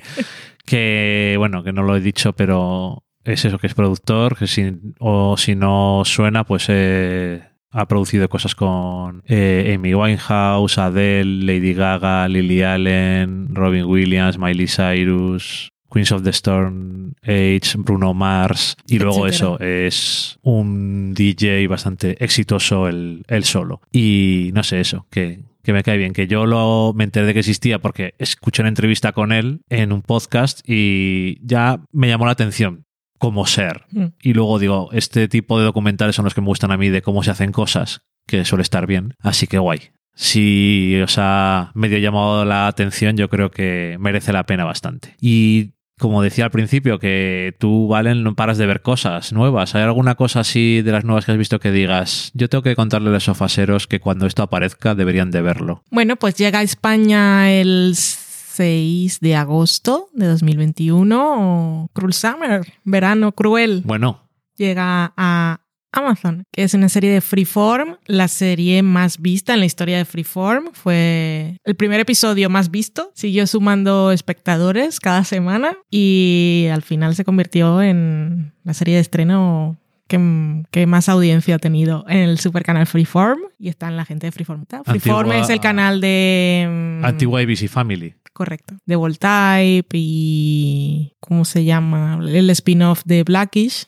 Que, 0.66 1.36
bueno, 1.38 1.64
que 1.64 1.72
no 1.72 1.84
lo 1.84 1.96
he 1.96 2.02
dicho, 2.02 2.34
pero 2.34 3.04
es 3.24 3.46
eso, 3.46 3.60
que 3.60 3.68
es 3.68 3.74
productor, 3.74 4.38
que 4.38 4.48
si, 4.48 4.74
o 5.00 5.38
si 5.38 5.56
no 5.56 6.04
suena, 6.06 6.44
pues 6.44 6.66
eh, 6.70 7.44
ha 7.72 7.88
producido 7.88 8.30
cosas 8.30 8.56
con 8.56 9.22
eh, 9.28 9.74
Amy 9.76 9.94
Winehouse, 9.94 10.78
Adele, 10.78 11.46
Lady 11.46 11.74
Gaga, 11.74 12.28
Lily 12.28 12.64
Allen, 12.64 13.54
Robin 13.54 13.86
Williams, 13.86 14.38
Miley 14.38 14.68
Cyrus, 14.68 15.72
Queens 15.96 16.12
of 16.12 16.24
the 16.24 16.32
Storm 16.32 17.14
Age, 17.24 17.78
Bruno 17.78 18.14
Mars, 18.14 18.76
y 18.86 19.00
luego 19.00 19.28
eso, 19.28 19.58
es 19.62 20.38
un 20.42 21.14
DJ 21.14 21.66
bastante 21.70 22.22
exitoso 22.22 22.90
el, 22.90 23.24
solo. 23.44 23.80
Y 23.94 24.52
no 24.54 24.64
sé, 24.64 24.82
eso, 24.82 25.08
que, 25.10 25.46
me 25.64 25.84
cae 25.84 25.96
bien, 25.96 26.12
que 26.12 26.28
yo 26.28 26.46
lo, 26.46 26.92
me 26.94 27.06
enteré 27.06 27.26
de 27.28 27.34
que 27.34 27.40
existía 27.40 27.80
porque 27.80 28.14
escuché 28.20 28.62
una 28.62 28.68
entrevista 28.68 29.14
con 29.14 29.32
él 29.32 29.62
en 29.70 29.94
un 29.94 30.02
podcast 30.02 30.70
y 30.70 31.38
ya 31.42 31.80
me 31.94 32.10
llamó 32.10 32.26
la 32.26 32.34
atención 32.34 32.84
como 33.18 33.46
ser. 33.46 33.86
Mm. 33.92 34.08
Y 34.22 34.34
luego 34.34 34.60
digo, 34.60 34.90
este 34.92 35.30
tipo 35.30 35.58
de 35.60 35.64
documentales 35.64 36.18
son 36.18 36.26
los 36.26 36.34
que 36.34 36.42
me 36.42 36.48
gustan 36.48 36.74
a 36.74 36.78
mí 36.78 36.90
de 36.90 37.04
cómo 37.04 37.24
se 37.24 37.32
hacen 37.32 37.54
cosas, 37.54 38.02
que 38.28 38.44
suele 38.44 38.64
estar 38.64 38.86
bien. 38.86 39.14
Así 39.20 39.48
que 39.48 39.60
guay. 39.60 39.80
Si 40.14 41.00
os 41.02 41.16
ha 41.20 41.72
medio 41.74 41.98
llamado 42.00 42.44
la 42.44 42.68
atención, 42.68 43.16
yo 43.18 43.30
creo 43.30 43.52
que 43.52 43.98
merece 44.00 44.34
la 44.34 44.46
pena 44.46 44.64
bastante. 44.64 45.16
Y 45.20 45.75
como 46.00 46.22
decía 46.22 46.46
al 46.46 46.52
principio, 46.52 47.00
que 47.00 47.56
tú, 47.60 47.88
Valen, 47.88 48.24
no 48.24 48.36
paras 48.36 48.58
de 48.58 48.66
ver 48.66 48.82
cosas 48.82 49.32
nuevas. 49.32 49.76
¿Hay 49.76 49.84
alguna 49.84 50.16
cosa 50.16 50.42
así 50.42 50.82
de 50.82 50.92
las 50.92 51.06
nuevas 51.06 51.26
que 51.26 51.32
has 51.32 51.38
visto 51.38 51.60
que 51.60 51.72
digas, 51.72 52.32
yo 52.34 52.50
tengo 52.50 52.62
que 52.62 52.76
contarle 52.76 53.10
a 53.10 53.14
los 53.14 53.24
sofaseros 53.24 53.88
que 53.88 54.00
cuando 54.00 54.26
esto 54.26 54.44
aparezca 54.44 54.96
deberían 54.96 55.32
de 55.32 55.42
verlo? 55.42 55.84
Bueno, 55.92 56.16
pues 56.18 56.36
llega 56.36 56.60
a 56.60 56.64
España 56.64 57.52
el 57.52 57.94
6 57.96 59.20
de 59.20 59.36
agosto 59.36 60.10
de 60.14 60.28
2021, 60.28 61.90
Cruel 61.94 62.14
Summer, 62.14 62.62
verano 62.84 63.32
cruel. 63.34 63.82
Bueno. 63.86 64.22
Llega 64.58 65.14
a 65.18 65.65
Amazon, 65.96 66.44
que 66.52 66.64
es 66.64 66.74
una 66.74 66.90
serie 66.90 67.12
de 67.12 67.22
Freeform, 67.22 67.98
la 68.06 68.28
serie 68.28 68.84
más 68.84 69.20
vista 69.20 69.54
en 69.54 69.62
la 69.62 69.66
historia 69.66 69.98
de 69.98 70.06
Freeform. 70.06 70.72
Fue 70.74 71.58
el 71.64 71.76
primer 71.76 72.00
episodio 72.00 72.50
más 72.50 72.70
visto, 72.70 73.12
siguió 73.16 73.48
sumando 73.48 74.12
espectadores 74.12 75.00
cada 75.00 75.24
semana 75.24 75.78
y 75.90 76.68
al 76.72 76.82
final 76.82 77.16
se 77.16 77.24
convirtió 77.24 77.82
en 77.82 78.54
la 78.64 78.74
serie 78.74 78.96
de 78.96 79.02
estreno 79.02 79.78
que, 80.08 80.86
más 80.86 81.10
audiencia 81.10 81.56
ha 81.56 81.60
tenido 81.60 82.06
en 82.08 82.18
el 82.18 82.40
super 82.40 82.64
canal 82.64 82.86
Freeform 82.86 83.40
y 83.58 83.70
está 83.70 83.88
en 83.88 83.98
la 83.98 84.06
gente 84.06 84.28
de 84.28 84.32
Freeform. 84.32 84.66
Freeform 84.86 85.32
es 85.32 85.50
el 85.50 85.60
canal 85.60 86.02
de... 86.02 87.00
Mm, 87.02 87.06
Antigua 87.06 87.42
ABC 87.42 87.68
Family. 87.68 88.16
Correcto. 88.34 88.76
De 88.86 88.96
Voltype 88.96 89.88
y... 89.94 91.14
¿Cómo 91.20 91.46
se 91.46 91.64
llama? 91.64 92.20
El 92.22 92.50
spin-off 92.50 93.02
de 93.06 93.24
Blackish 93.24 93.88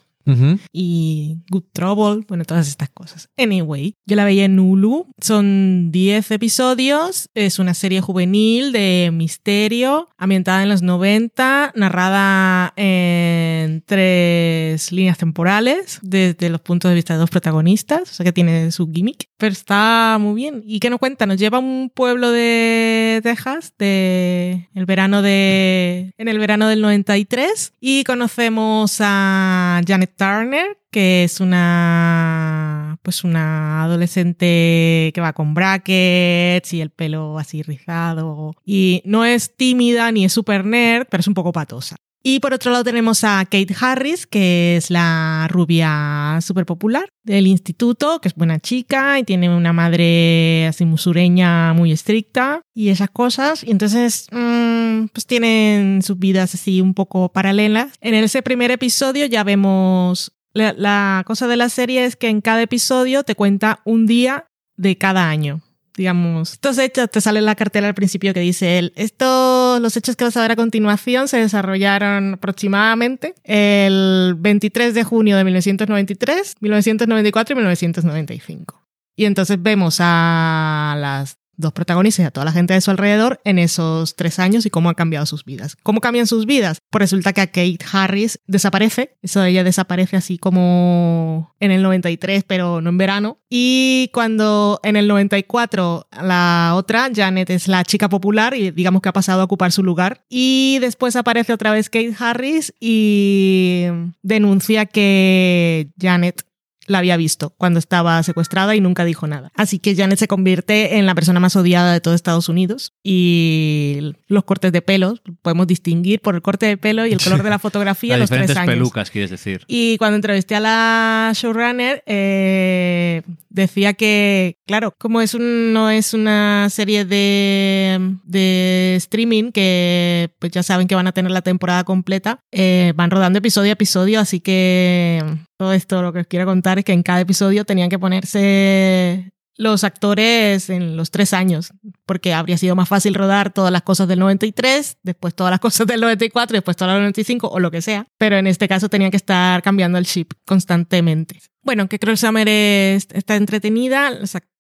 y 0.71 1.37
Good 1.49 1.63
Trouble, 1.73 2.25
bueno, 2.27 2.45
todas 2.45 2.67
estas 2.67 2.89
cosas. 2.89 3.29
Anyway, 3.37 3.95
yo 4.05 4.15
la 4.15 4.25
veía 4.25 4.45
en 4.45 4.59
Hulu, 4.59 5.07
son 5.21 5.91
10 5.91 6.31
episodios, 6.31 7.29
es 7.33 7.59
una 7.59 7.73
serie 7.73 8.01
juvenil 8.01 8.71
de 8.71 9.09
misterio, 9.13 10.09
ambientada 10.17 10.63
en 10.63 10.69
los 10.69 10.81
90, 10.81 11.73
narrada 11.75 12.73
en 12.75 13.83
tres 13.85 14.91
líneas 14.91 15.17
temporales, 15.17 15.99
desde 16.01 16.49
los 16.49 16.61
puntos 16.61 16.89
de 16.89 16.95
vista 16.95 17.13
de 17.13 17.19
dos 17.19 17.29
protagonistas, 17.29 18.09
o 18.11 18.13
sea 18.13 18.23
que 18.23 18.33
tiene 18.33 18.71
su 18.71 18.91
gimmick, 18.91 19.29
pero 19.37 19.53
está 19.53 20.17
muy 20.19 20.35
bien. 20.35 20.61
¿Y 20.65 20.79
qué 20.79 20.89
nos 20.89 20.99
cuenta? 20.99 21.25
Nos 21.25 21.37
lleva 21.37 21.57
a 21.57 21.61
un 21.61 21.91
pueblo 21.93 22.31
de 22.31 23.21
Texas, 23.23 23.73
de 23.77 24.67
el 24.73 24.85
verano 24.85 25.21
de, 25.21 26.11
en 26.17 26.27
el 26.27 26.39
verano 26.39 26.67
del 26.67 26.81
93, 26.81 27.73
y 27.79 28.03
conocemos 28.03 28.97
a 28.99 29.81
Janet 29.87 30.16
Turner, 30.17 30.77
que 30.91 31.23
es 31.23 31.39
una 31.39 32.99
pues 33.03 33.23
una 33.23 33.83
adolescente 33.83 35.11
que 35.13 35.21
va 35.21 35.33
con 35.33 35.53
brackets 35.53 36.73
y 36.73 36.81
el 36.81 36.89
pelo 36.89 37.39
así 37.39 37.61
rizado 37.61 38.53
y 38.65 39.01
no 39.05 39.23
es 39.23 39.55
tímida 39.55 40.11
ni 40.11 40.25
es 40.25 40.33
super 40.33 40.65
nerd, 40.65 41.07
pero 41.09 41.21
es 41.21 41.27
un 41.27 41.33
poco 41.33 41.51
patosa. 41.51 41.95
Y 42.23 42.39
por 42.39 42.53
otro 42.53 42.71
lado 42.71 42.83
tenemos 42.83 43.23
a 43.23 43.45
Kate 43.45 43.75
Harris, 43.79 44.27
que 44.27 44.75
es 44.77 44.89
la 44.89 45.47
rubia 45.49 46.39
súper 46.41 46.65
popular 46.65 47.07
del 47.23 47.47
instituto, 47.47 48.19
que 48.19 48.27
es 48.27 48.35
buena 48.35 48.59
chica 48.59 49.19
y 49.19 49.23
tiene 49.23 49.49
una 49.55 49.71
madre 49.73 50.67
así 50.67 50.83
musureña 50.83 51.73
muy 51.73 51.91
estricta 51.91 52.61
y 52.73 52.89
esas 52.89 53.09
cosas. 53.09 53.63
Y 53.63 53.71
entonces, 53.71 54.27
mm, 54.31 55.07
pues 55.13 55.25
tienen 55.25 56.01
sus 56.01 56.17
vidas 56.19 56.53
así 56.53 56.81
un 56.81 56.93
poco 56.93 57.31
paralelas. 57.31 57.93
En 58.01 58.13
ese 58.13 58.41
primer 58.41 58.71
episodio 58.71 59.25
ya 59.25 59.43
vemos 59.43 60.31
la, 60.53 60.73
la 60.73 61.23
cosa 61.25 61.47
de 61.47 61.57
la 61.57 61.69
serie 61.69 62.05
es 62.05 62.15
que 62.15 62.29
en 62.29 62.41
cada 62.41 62.61
episodio 62.61 63.23
te 63.23 63.35
cuenta 63.35 63.79
un 63.85 64.05
día 64.05 64.47
de 64.75 64.97
cada 64.97 65.29
año 65.29 65.61
digamos, 65.97 66.53
estos 66.53 66.77
hechos, 66.77 67.09
te 67.09 67.19
sale 67.19 67.41
la 67.41 67.55
cartela 67.55 67.87
al 67.87 67.95
principio 67.95 68.31
que 68.33 68.39
dice 68.39 68.77
él, 68.77 68.93
estos, 68.95 69.81
los 69.81 69.97
hechos 69.97 70.15
que 70.15 70.23
vas 70.23 70.37
a 70.37 70.41
ver 70.41 70.51
a 70.51 70.55
continuación 70.55 71.27
se 71.27 71.37
desarrollaron 71.37 72.35
aproximadamente 72.35 73.33
el 73.43 74.35
23 74.37 74.93
de 74.93 75.03
junio 75.03 75.35
de 75.35 75.43
1993, 75.43 76.57
1994 76.59 77.53
y 77.53 77.55
1995. 77.55 78.87
Y 79.15 79.25
entonces 79.25 79.61
vemos 79.61 79.97
a 79.99 80.95
las 80.99 81.39
dos 81.57 81.73
protagonistas 81.73 82.23
y 82.23 82.27
a 82.27 82.31
toda 82.31 82.45
la 82.45 82.51
gente 82.51 82.73
de 82.73 82.81
su 82.81 82.91
alrededor 82.91 83.41
en 83.43 83.59
esos 83.59 84.15
tres 84.15 84.39
años 84.39 84.65
y 84.65 84.69
cómo 84.69 84.89
han 84.89 84.95
cambiado 84.95 85.25
sus 85.25 85.43
vidas. 85.43 85.75
¿Cómo 85.83 86.01
cambian 86.01 86.27
sus 86.27 86.45
vidas? 86.45 86.79
Pues 86.89 87.01
resulta 87.01 87.33
que 87.33 87.41
a 87.41 87.47
Kate 87.47 87.79
Harris 87.91 88.39
desaparece, 88.47 89.17
eso 89.21 89.43
ella 89.43 89.63
desaparece 89.63 90.15
así 90.15 90.37
como 90.37 91.53
en 91.59 91.71
el 91.71 91.81
93, 91.81 92.43
pero 92.43 92.81
no 92.81 92.89
en 92.89 92.97
verano. 92.97 93.39
Y 93.49 94.09
cuando 94.13 94.79
en 94.83 94.95
el 94.95 95.07
94 95.07 96.07
la 96.21 96.73
otra, 96.75 97.09
Janet, 97.13 97.49
es 97.49 97.67
la 97.67 97.83
chica 97.83 98.07
popular 98.09 98.53
y 98.53 98.71
digamos 98.71 99.01
que 99.01 99.09
ha 99.09 99.13
pasado 99.13 99.41
a 99.41 99.45
ocupar 99.45 99.71
su 99.71 99.83
lugar. 99.83 100.23
Y 100.29 100.77
después 100.79 101.15
aparece 101.15 101.53
otra 101.53 101.71
vez 101.71 101.89
Kate 101.89 102.15
Harris 102.19 102.73
y 102.79 103.85
denuncia 104.21 104.85
que 104.85 105.89
Janet 105.99 106.43
la 106.87 106.99
había 106.99 107.17
visto 107.17 107.51
cuando 107.57 107.79
estaba 107.79 108.21
secuestrada 108.23 108.75
y 108.75 108.81
nunca 108.81 109.05
dijo 109.05 109.27
nada. 109.27 109.51
Así 109.55 109.79
que 109.79 109.95
Janet 109.95 110.19
se 110.19 110.27
convierte 110.27 110.97
en 110.97 111.05
la 111.05 111.15
persona 111.15 111.39
más 111.39 111.55
odiada 111.55 111.93
de 111.93 112.01
todo 112.01 112.13
Estados 112.13 112.49
Unidos 112.49 112.93
y 113.03 114.13
los 114.27 114.43
cortes 114.43 114.71
de 114.71 114.81
pelo, 114.81 115.15
podemos 115.41 115.67
distinguir 115.67 116.21
por 116.21 116.35
el 116.35 116.41
corte 116.41 116.65
de 116.65 116.77
pelo 116.77 117.05
y 117.05 117.13
el 117.13 117.21
color 117.21 117.43
de 117.43 117.49
la 117.49 117.59
fotografía 117.67 118.17
los 118.17 118.29
tres 118.29 118.55
años. 118.55 118.73
pelucas, 118.73 119.11
quieres 119.11 119.29
decir. 119.29 119.63
Y 119.67 119.97
cuando 119.97 120.15
entrevisté 120.15 120.55
a 120.55 120.59
la 120.59 121.31
showrunner, 121.35 122.03
eh, 122.05 123.21
decía 123.49 123.93
que, 123.93 124.57
claro, 124.65 124.93
como 124.97 125.21
es 125.21 125.35
no 125.35 125.89
es 125.89 126.13
una 126.13 126.69
serie 126.69 127.05
de, 127.05 128.15
de 128.23 128.95
streaming 128.97 129.51
que 129.51 130.31
pues 130.39 130.51
ya 130.51 130.63
saben 130.63 130.87
que 130.87 130.95
van 130.95 131.07
a 131.07 131.11
tener 131.11 131.31
la 131.31 131.41
temporada 131.41 131.83
completa, 131.83 132.39
eh, 132.51 132.93
van 132.95 133.11
rodando 133.11 133.39
episodio 133.39 133.71
a 133.71 133.73
episodio, 133.73 134.19
así 134.19 134.39
que 134.39 135.23
todo 135.57 135.73
esto 135.73 136.01
lo 136.01 136.13
que 136.13 136.19
os 136.19 136.27
quiero 136.27 136.45
contar 136.45 136.79
es 136.79 136.85
que 136.85 136.93
en 136.93 137.03
cada 137.03 137.19
episodio 137.21 137.65
tenían 137.65 137.89
que 137.89 137.99
ponerse 137.99 139.31
los 139.57 139.83
actores 139.83 140.69
en 140.69 140.95
los 140.95 141.09
tres 141.09 141.33
años, 141.33 141.73
porque 142.05 142.33
habría 142.33 142.57
sido 142.57 142.75
más 142.75 142.87
fácil 142.87 143.15
rodar 143.15 143.51
todas 143.51 143.71
las 143.71 143.81
cosas 143.81 144.07
del 144.07 144.19
93, 144.19 144.99
después 145.01 145.35
todas 145.35 145.51
las 145.51 145.59
cosas 145.61 145.87
del 145.87 145.99
94, 145.99 146.55
después 146.55 146.77
todas 146.77 146.89
las 146.89 146.95
del 146.97 147.03
95 147.05 147.49
o 147.49 147.59
lo 147.59 147.71
que 147.71 147.81
sea, 147.81 148.07
pero 148.17 148.37
en 148.37 148.47
este 148.47 148.67
caso 148.67 148.87
tenían 148.87 149.11
que 149.11 149.17
estar 149.17 149.61
cambiando 149.63 149.97
el 149.97 150.05
chip 150.05 150.33
constantemente. 150.45 151.39
Bueno, 151.63 151.89
que 151.89 151.99
Cruel 151.99 152.17
Summer 152.17 152.47
está 152.47 153.35
entretenida, 153.35 154.11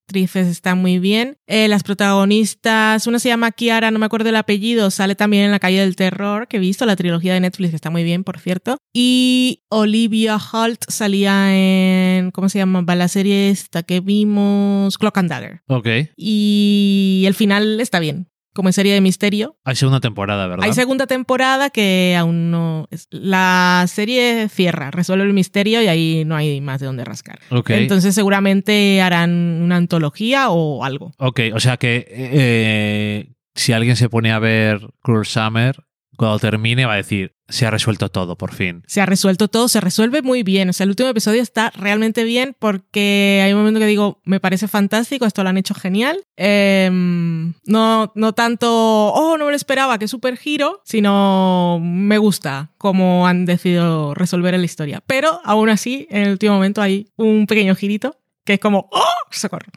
actrices 0.07 0.47
están 0.47 0.77
muy 0.77 0.99
bien. 0.99 1.37
Eh, 1.47 1.67
las 1.67 1.83
protagonistas, 1.83 3.07
una 3.07 3.19
se 3.19 3.27
llama 3.27 3.51
Kiara, 3.51 3.91
no 3.91 3.99
me 3.99 4.05
acuerdo 4.05 4.29
el 4.29 4.37
apellido, 4.37 4.89
sale 4.89 5.15
también 5.15 5.43
en 5.43 5.51
La 5.51 5.59
calle 5.59 5.81
del 5.81 5.97
terror, 5.97 6.47
que 6.47 6.57
he 6.57 6.59
visto, 6.61 6.85
la 6.85 6.95
trilogía 6.95 7.33
de 7.33 7.41
Netflix, 7.41 7.71
que 7.71 7.75
está 7.75 7.89
muy 7.89 8.05
bien, 8.05 8.23
por 8.23 8.39
cierto. 8.39 8.77
Y 8.93 9.63
Olivia 9.69 10.37
Holt 10.37 10.81
salía 10.87 11.53
en, 11.53 12.31
¿cómo 12.31 12.47
se 12.47 12.59
llama? 12.59 12.83
La 12.95 13.09
serie 13.09 13.49
esta 13.49 13.83
que 13.83 13.99
vimos, 13.99 14.97
Clock 14.97 15.17
and 15.17 15.29
Dagger. 15.29 15.61
Ok. 15.67 15.87
Y 16.15 17.25
el 17.27 17.33
final 17.33 17.81
está 17.81 17.99
bien 17.99 18.29
como 18.57 18.69
en 18.69 18.73
serie 18.73 18.95
de 18.95 19.01
misterio. 19.01 19.55
Hay 19.63 19.75
segunda 19.75 19.99
temporada, 19.99 20.47
¿verdad? 20.47 20.65
Hay 20.65 20.73
segunda 20.73 21.05
temporada 21.05 21.69
que 21.69 22.15
aún 22.17 22.49
no... 22.49 22.87
La 23.11 23.85
serie 23.87 24.49
cierra, 24.49 24.89
resuelve 24.89 25.25
el 25.25 25.33
misterio 25.33 25.79
y 25.83 25.87
ahí 25.87 26.23
no 26.25 26.35
hay 26.35 26.59
más 26.59 26.79
de 26.79 26.87
dónde 26.87 27.05
rascar. 27.05 27.39
Entonces 27.67 28.15
seguramente 28.15 28.99
harán 28.99 29.61
una 29.61 29.75
antología 29.75 30.49
o 30.49 30.83
algo. 30.83 31.13
Ok, 31.19 31.41
o 31.53 31.59
sea 31.59 31.77
que 31.77 32.07
eh, 32.09 33.33
si 33.53 33.73
alguien 33.73 33.95
se 33.95 34.09
pone 34.09 34.31
a 34.31 34.39
ver 34.39 34.87
Cruel 35.03 35.27
Summer, 35.27 35.75
cuando 36.17 36.39
termine 36.39 36.85
va 36.85 36.93
a 36.93 36.97
decir, 36.97 37.35
se 37.47 37.65
ha 37.65 37.71
resuelto 37.71 38.09
todo, 38.09 38.37
por 38.37 38.53
fin. 38.53 38.83
Se 38.87 39.01
ha 39.01 39.05
resuelto 39.05 39.47
todo, 39.47 39.67
se 39.67 39.79
resuelve 39.79 40.21
muy 40.21 40.43
bien. 40.43 40.69
O 40.69 40.73
sea, 40.73 40.83
el 40.83 40.89
último 40.89 41.09
episodio 41.09 41.41
está 41.41 41.71
realmente 41.75 42.23
bien 42.23 42.55
porque 42.57 43.41
hay 43.43 43.53
un 43.53 43.59
momento 43.59 43.79
que 43.79 43.85
digo, 43.85 44.19
me 44.25 44.39
parece 44.39 44.67
fantástico, 44.67 45.25
esto 45.25 45.43
lo 45.43 45.49
han 45.49 45.57
hecho 45.57 45.75
genial. 45.75 46.25
Em, 46.35 47.53
no, 47.65 48.11
no 48.15 48.33
tanto, 48.33 48.67
oh, 48.69 49.37
no 49.37 49.45
me 49.45 49.51
lo 49.51 49.55
esperaba, 49.55 49.99
qué 49.99 50.07
super 50.07 50.37
giro, 50.37 50.81
sino 50.83 51.79
me 51.81 52.17
gusta 52.17 52.71
cómo 52.77 53.27
han 53.27 53.45
decidido 53.45 54.13
resolver 54.13 54.57
la 54.57 54.65
historia. 54.65 55.03
Pero 55.05 55.39
aún 55.45 55.69
así, 55.69 56.07
en 56.09 56.23
el 56.23 56.31
último 56.31 56.55
momento 56.55 56.81
hay 56.81 57.11
un 57.15 57.45
pequeño 57.45 57.75
girito 57.75 58.17
que 58.43 58.53
es 58.53 58.59
como, 58.59 58.89
oh, 58.91 59.03
socorro, 59.29 59.67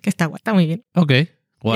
que 0.00 0.08
está 0.08 0.26
guay, 0.26 0.38
está 0.38 0.54
muy 0.54 0.66
bien. 0.66 0.84
Ok. 0.94 1.12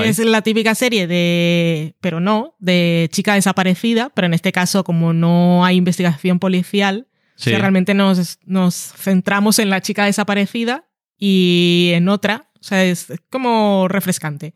Es 0.03 0.19
la 0.19 0.41
típica 0.41 0.73
serie 0.73 1.07
de, 1.07 1.95
pero 2.01 2.19
no, 2.19 2.55
de 2.59 3.07
chica 3.11 3.35
desaparecida, 3.35 4.09
pero 4.09 4.25
en 4.25 4.33
este 4.33 4.51
caso 4.51 4.83
como 4.83 5.13
no 5.13 5.63
hay 5.63 5.75
investigación 5.75 6.39
policial, 6.39 7.07
realmente 7.43 7.93
nos, 7.93 8.39
nos 8.45 8.75
centramos 8.75 9.59
en 9.59 9.69
la 9.69 9.81
chica 9.81 10.05
desaparecida 10.05 10.85
y 11.17 11.91
en 11.93 12.09
otra, 12.09 12.49
o 12.59 12.63
sea, 12.63 12.83
es 12.83 13.13
como 13.29 13.87
refrescante. 13.87 14.55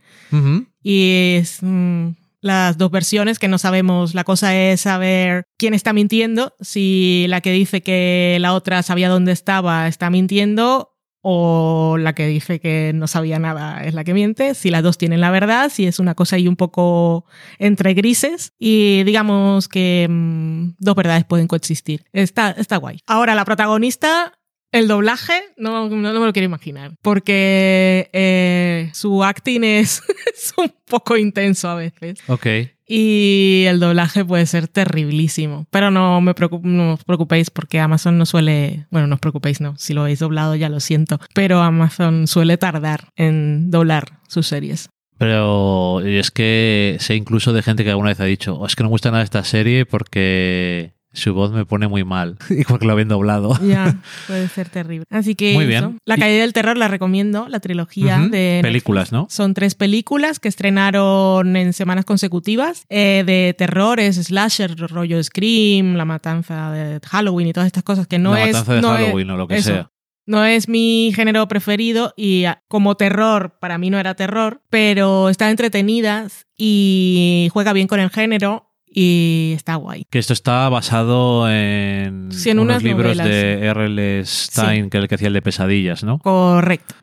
Y 0.82 1.36
es 1.38 1.60
mm, 1.62 2.10
las 2.42 2.78
dos 2.78 2.90
versiones 2.90 3.38
que 3.38 3.48
no 3.48 3.58
sabemos, 3.58 4.16
la 4.16 4.24
cosa 4.24 4.56
es 4.56 4.82
saber 4.82 5.44
quién 5.58 5.74
está 5.74 5.94
mintiendo, 5.94 6.56
si 6.60 7.26
la 7.28 7.42
que 7.42 7.52
dice 7.52 7.82
que 7.82 8.38
la 8.40 8.54
otra 8.54 8.82
sabía 8.82 9.10
dónde 9.10 9.32
estaba 9.32 9.88
está 9.88 10.10
mintiendo 10.10 10.96
o 11.22 11.98
la 12.00 12.14
que 12.14 12.28
dice 12.28 12.60
que 12.60 12.92
no 12.94 13.08
sabía 13.08 13.40
nada 13.40 13.84
es 13.84 13.94
la 13.94 14.04
que 14.04 14.14
miente, 14.14 14.56
si 14.56 14.70
las 14.70 14.84
dos 14.84 14.98
tienen 14.98 15.22
la 15.22 15.32
verdad, 15.32 15.70
si 15.70 15.86
es 15.86 16.00
una 16.00 16.16
cosa 16.16 16.38
ahí 16.38 16.48
un 16.48 16.56
poco 16.56 17.26
entre 17.58 17.94
grises 17.94 18.54
y 18.58 19.04
digamos 19.04 19.68
que 19.68 20.08
mm, 20.10 20.76
dos 20.80 20.96
verdades 20.96 21.26
pueden 21.26 21.48
coexistir. 21.48 22.06
Está, 22.14 22.52
está 22.52 22.78
guay. 22.78 23.00
Ahora, 23.06 23.36
la 23.36 23.46
protagonista 23.46 24.39
el 24.72 24.88
doblaje 24.88 25.34
no, 25.58 25.90
no, 25.90 25.96
me 25.98 26.26
lo 26.26 26.34
quiero 26.34 26.46
imaginar, 26.46 26.94
porque 27.02 28.10
eh, 28.14 28.90
su 28.94 29.24
acting 29.24 29.64
es, 29.64 30.02
es, 30.34 30.54
un 30.58 30.74
poco 30.86 31.18
intenso 31.18 31.70
a 31.70 31.76
veces. 31.76 32.20
Ok. 32.28 32.48
Y 32.92 33.66
el 33.68 33.80
doblaje 33.80 34.26
puede 34.26 34.48
ser 34.48 34.68
terriblísimo. 34.68 35.68
Pero 35.70 35.92
no, 35.92 36.22
me 36.22 36.34
no 36.64 36.94
os 36.94 37.04
preocupéis 37.04 37.52
porque 37.52 37.80
Amazon 37.80 38.18
no 38.18 38.26
suele... 38.26 38.88
Bueno, 38.90 39.06
no 39.06 39.16
os 39.16 39.22
preocupéis, 39.22 39.62
no. 39.62 39.78
Si 39.78 39.94
lo 39.94 40.02
habéis 40.02 40.18
doblado 40.18 40.56
ya 40.56 40.70
lo 40.70 40.80
siento. 40.80 41.20
Pero 41.36 41.62
Amazon 41.62 42.26
suele 42.26 42.58
tardar 42.58 43.10
en 43.16 43.70
doblar 43.70 44.20
sus 44.28 44.48
series. 44.48 44.90
Pero 45.20 46.00
es 46.00 46.32
que 46.32 46.98
sé 47.00 47.14
incluso 47.14 47.54
de 47.54 47.62
gente 47.62 47.84
que 47.84 47.92
alguna 47.92 48.10
vez 48.10 48.22
ha 48.22 48.26
dicho, 48.26 48.56
oh, 48.56 48.66
es 48.66 48.76
que 48.76 48.84
no 48.84 48.90
me 48.90 48.94
gusta 48.94 49.12
nada 49.12 49.24
esta 49.24 49.44
serie 49.44 49.86
porque 49.86 50.94
su 51.12 51.34
voz 51.34 51.52
me 51.52 51.66
pone 51.66 51.88
muy 51.88 52.04
mal, 52.04 52.38
igual 52.50 52.80
que 52.80 52.86
lo 52.86 52.94
habían 52.94 53.08
doblado. 53.08 53.60
Ya, 53.62 53.98
puede 54.28 54.48
ser 54.50 54.70
terrible. 54.70 55.06
Así 55.10 55.36
que 55.36 55.54
muy 55.54 55.66
bien. 55.66 55.98
La 56.06 56.18
calle 56.18 56.40
del 56.40 56.54
terror 56.54 56.78
la 56.78 56.88
recomiendo, 56.88 57.48
la 57.50 57.60
trilogía 57.60 58.20
de 58.20 58.60
películas, 58.62 59.12
¿no? 59.12 59.28
Son 59.30 59.54
tres 59.54 59.76
películas 59.76 60.40
que 60.40 60.48
estrenaron 60.48 61.56
en 61.56 61.74
semanas 61.74 62.06
consecutivas 62.06 62.86
eh, 62.90 63.24
de 63.26 63.56
terrores, 63.58 64.16
slasher, 64.18 64.76
rollo 64.78 65.22
Scream, 65.24 65.96
la 65.96 66.06
matanza 66.06 66.72
de 66.72 67.00
Halloween 67.06 67.48
y 67.48 67.54
todas 67.54 67.68
estas 67.68 67.84
cosas 67.84 68.08
que 68.08 68.20
no 68.20 68.34
la 68.34 68.46
es 68.46 68.54
matanza 68.54 68.74
de 68.76 68.82
Halloween 68.82 69.32
o 69.32 69.38
lo 69.38 69.48
que 69.48 69.62
sea. 69.62 69.92
No 70.30 70.46
es 70.46 70.70
mi 70.70 71.12
género 71.16 71.48
preferido 71.48 72.14
y 72.16 72.46
ah, 72.46 72.62
como 72.68 72.94
terror, 72.94 73.58
para 73.60 73.80
mí 73.80 73.90
no 73.90 73.98
era 73.98 74.14
terror, 74.14 74.62
pero 74.70 75.28
está 75.28 75.50
entretenidas 75.50 76.46
y 76.56 77.50
juega 77.52 77.74
bien 77.74 77.88
con 77.88 78.00
el 78.00 78.12
género 78.12 78.69
y 78.92 79.54
está 79.56 79.76
guay. 79.76 80.06
Que 80.10 80.20
esto 80.20 80.34
está 80.34 80.68
basado 80.70 81.50
en, 81.50 82.30
unos 82.58 82.84
libros 82.84 83.18
de 83.18 83.66
R.L. 83.66 84.26
Stein, 84.26 84.90
que 84.90 84.98
es 84.98 85.04
el 85.04 85.08
que 85.08 85.16
hacía 85.16 85.28
el 85.28 85.34
de 85.34 85.42
pesadillas, 85.42 86.04
¿no? 86.04 86.20
Correcto. 86.20 86.96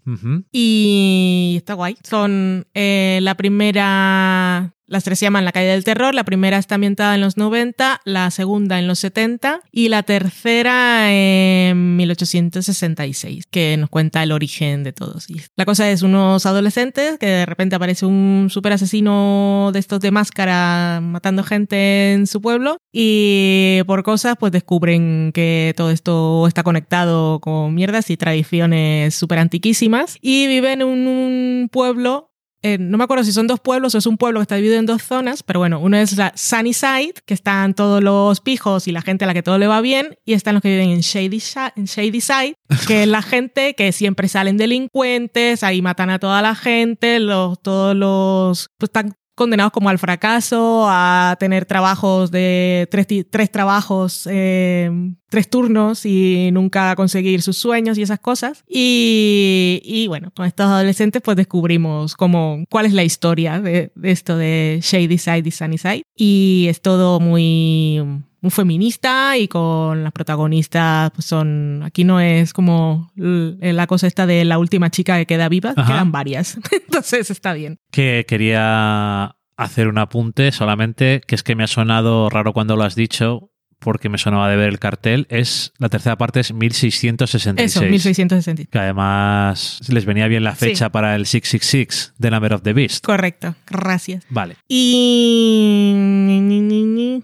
Y 0.53 1.55
está 1.59 1.75
guay. 1.75 1.97
Son 2.03 2.67
eh, 2.75 3.21
la 3.23 3.35
primera 3.35 4.76
las 4.87 5.05
tres 5.05 5.19
se 5.19 5.27
llaman 5.27 5.45
La 5.45 5.53
calle 5.53 5.69
del 5.69 5.85
terror, 5.85 6.15
la 6.15 6.25
primera 6.25 6.59
está 6.59 6.77
ambientada 6.77 7.15
en 7.15 7.21
los 7.21 7.37
90, 7.37 8.01
la 8.05 8.31
segunda 8.31 8.79
en 8.79 8.87
los 8.87 8.99
70 9.01 9.61
y 9.73 9.89
la 9.89 10.03
tercera 10.03 11.13
en 11.13 11.97
1866, 11.97 13.47
que 13.51 13.77
nos 13.77 13.91
cuenta 13.91 14.23
el 14.23 14.33
origen 14.33 14.85
de 14.85 14.93
todos. 14.93 15.27
la 15.57 15.65
cosa 15.65 15.91
es 15.91 16.03
unos 16.03 16.47
adolescentes 16.47 17.19
que 17.19 17.27
de 17.27 17.47
repente 17.47 17.77
aparece 17.77 18.07
un 18.07 18.49
super 18.51 18.73
asesino 18.73 19.71
de 19.73 19.79
estos 19.79 20.01
de 20.01 20.11
máscara 20.11 21.01
matando 21.03 21.43
gente 21.43 22.13
en 22.13 22.27
su 22.27 22.41
pueblo 22.41 22.79
y 22.93 23.81
por 23.87 24.03
cosas 24.03 24.37
pues 24.39 24.53
descubren 24.53 25.33
que 25.33 25.75
todo 25.77 25.91
esto 25.91 26.47
está 26.47 26.63
conectado 26.63 27.41
con 27.41 27.75
mierdas 27.75 28.11
y 28.11 28.17
tradiciones 28.17 29.15
súper 29.15 29.39
antiquísimas 29.39 30.19
y 30.21 30.47
viven 30.47 30.83
en 30.83 30.89
un 30.89 31.69
pueblo 31.71 32.36
no 32.63 32.99
me 32.99 33.05
acuerdo 33.05 33.25
si 33.25 33.33
son 33.33 33.47
dos 33.47 33.61
pueblos 33.61 33.95
o 33.95 33.99
es 33.99 34.07
un 34.07 34.17
pueblo 34.17 34.41
que 34.41 34.43
está 34.43 34.57
dividido 34.57 34.79
en 34.79 34.87
dos 34.87 35.03
zonas, 35.03 35.43
pero 35.43 35.61
bueno, 35.61 35.79
uno 35.81 35.97
es 35.97 36.17
la 36.17 36.33
Sunny 36.35 36.73
Side, 36.73 37.15
que 37.25 37.35
están 37.35 37.75
todos 37.75 38.03
los 38.03 38.41
pijos 38.41 38.89
y 38.89 38.93
la 38.93 39.03
gente 39.03 39.25
a 39.25 39.27
la 39.29 39.35
que 39.35 39.43
todo 39.43 39.59
le 39.59 39.67
va 39.67 39.81
bien, 39.81 40.19
y 40.25 40.33
están 40.33 40.55
los 40.55 40.63
que 40.63 40.71
viven 40.71 40.91
en 40.91 41.01
Shady, 41.01 41.41
Side, 41.41 42.55
que 42.89 43.03
es 43.03 43.09
la 43.09 43.23
gente 43.23 43.75
que 43.75 43.93
siempre 43.93 44.29
salen 44.29 44.57
delincuentes, 44.57 45.63
ahí 45.63 45.83
matan 45.83 46.11
a 46.11 46.19
toda 46.19 46.43
la 46.43 46.55
gente, 46.55 47.21
los, 47.21 47.61
todos 47.63 47.95
los... 47.95 48.71
Pues 48.79 48.89
están 48.89 49.15
condenados 49.37 49.71
como 49.71 49.91
al 49.91 49.99
fracaso, 49.99 50.87
a 50.89 51.37
tener 51.39 51.67
trabajos 51.67 52.33
de 52.33 52.89
tres, 52.91 53.07
tres 53.31 53.53
trabajos, 53.53 54.27
eh, 54.29 54.91
tres 55.29 55.49
turnos 55.49 56.07
y 56.07 56.51
nunca 56.53 56.97
conseguir 56.97 57.43
sus 57.43 57.59
sueños 57.59 57.99
y 57.99 58.03
esas 58.03 58.19
cosas. 58.19 58.65
Y, 58.67 59.83
y, 59.85 60.09
bueno, 60.09 60.33
con 60.35 60.47
estos 60.47 60.67
adolescentes 60.67 61.23
pues 61.23 61.37
descubrimos 61.37 62.17
cómo, 62.17 62.65
cuál 62.71 62.87
es 62.87 62.95
la 62.95 63.05
historia 63.05 63.61
de, 63.61 63.93
esto 64.03 64.37
de 64.37 64.81
Shady 64.83 65.19
Side 65.19 65.43
y 65.45 65.51
Sunny 65.51 65.79
Side. 65.79 66.03
Y 66.17 66.67
es 66.71 66.81
todo 66.81 67.21
muy 67.21 68.03
muy 68.47 68.51
feminista 68.53 69.37
y 69.37 69.49
con 69.49 70.05
las 70.05 70.13
protagonistas 70.13 71.11
pues 71.11 71.27
son 71.27 71.83
aquí 71.85 72.05
no 72.05 72.21
es 72.21 72.53
como 72.53 73.11
la 73.17 73.87
cosa 73.89 74.07
esta 74.07 74.25
de 74.25 74.45
la 74.45 74.59
última 74.59 74.91
chica 74.91 75.19
que 75.19 75.27
queda 75.27 75.49
viva 75.49 75.75
quedan 75.75 76.13
varias. 76.13 76.59
Entonces 76.73 77.31
está 77.31 77.55
bien. 77.55 77.81
Que 77.91 78.25
quería 78.29 79.37
hacer 79.57 79.89
un 79.89 79.99
apunte 79.99 80.53
solamente 80.53 81.21
que 81.27 81.35
es 81.35 81.43
que 81.43 81.57
me 81.57 81.65
ha 81.65 81.67
sonado 81.67 82.31
raro 82.31 82.53
cuando 82.53 82.77
lo 82.77 82.85
has 82.85 82.95
dicho 82.95 83.51
porque 83.79 84.09
me 84.09 84.19
sonaba 84.19 84.49
de 84.49 84.57
ver 84.57 84.69
el 84.69 84.79
cartel, 84.79 85.27
es 85.31 85.73
la 85.79 85.89
tercera 85.89 86.17
parte 86.17 86.41
es 86.41 86.53
1666. 86.53 87.77
Eso, 87.77 87.83
1666. 87.83 88.69
Que 88.71 88.79
además 88.79 89.81
les 89.89 90.05
venía 90.05 90.27
bien 90.29 90.45
la 90.45 90.55
fecha 90.55 90.91
para 90.91 91.15
el 91.15 91.27
666, 91.27 92.15
The 92.21 92.31
Number 92.31 92.55
of 92.55 92.63
the 92.63 92.73
Beast. 92.73 93.05
Correcto, 93.05 93.55
gracias. 93.67 94.25
Vale. 94.29 94.57
Y... 94.69 95.95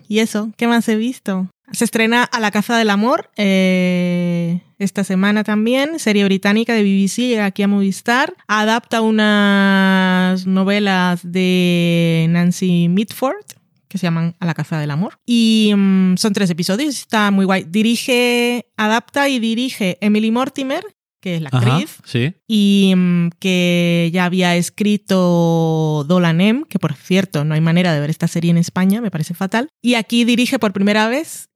¿Y 0.08 0.18
eso? 0.18 0.52
¿Qué 0.56 0.66
más 0.66 0.88
he 0.88 0.96
visto? 0.96 1.48
Se 1.72 1.84
estrena 1.84 2.24
A 2.24 2.38
la 2.38 2.50
caza 2.50 2.76
del 2.76 2.90
amor 2.90 3.30
eh, 3.36 4.60
esta 4.78 5.04
semana 5.04 5.42
también, 5.44 5.98
serie 5.98 6.24
británica 6.24 6.74
de 6.74 6.82
BBC, 6.82 7.28
llega 7.28 7.46
aquí 7.46 7.62
a 7.62 7.68
Movistar. 7.68 8.34
Adapta 8.48 9.00
unas 9.00 10.46
novelas 10.46 11.20
de 11.22 12.26
Nancy 12.28 12.88
Mitford, 12.88 13.36
que 13.92 13.98
se 13.98 14.06
llaman 14.06 14.34
A 14.40 14.46
la 14.46 14.54
caza 14.54 14.80
del 14.80 14.90
amor. 14.90 15.18
Y 15.26 15.72
mm, 15.76 16.16
son 16.16 16.32
tres 16.32 16.48
episodios, 16.48 16.96
está 16.96 17.30
muy 17.30 17.44
guay. 17.44 17.66
Dirige, 17.68 18.66
adapta 18.78 19.28
y 19.28 19.38
dirige 19.38 19.98
Emily 20.00 20.30
Mortimer, 20.30 20.82
que 21.20 21.36
es 21.36 21.42
la 21.42 21.50
actriz, 21.52 21.98
sí. 22.04 22.34
y 22.48 22.94
mm, 22.96 23.30
que 23.38 24.10
ya 24.12 24.24
había 24.24 24.56
escrito 24.56 26.04
Dolan 26.08 26.40
M, 26.40 26.64
que 26.70 26.78
por 26.78 26.94
cierto 26.94 27.44
no 27.44 27.54
hay 27.54 27.60
manera 27.60 27.92
de 27.92 28.00
ver 28.00 28.08
esta 28.08 28.28
serie 28.28 28.50
en 28.50 28.56
España, 28.56 29.02
me 29.02 29.10
parece 29.10 29.34
fatal. 29.34 29.68
Y 29.82 29.94
aquí 29.94 30.24
dirige 30.24 30.58
por 30.58 30.72
primera 30.72 31.06
vez 31.08 31.50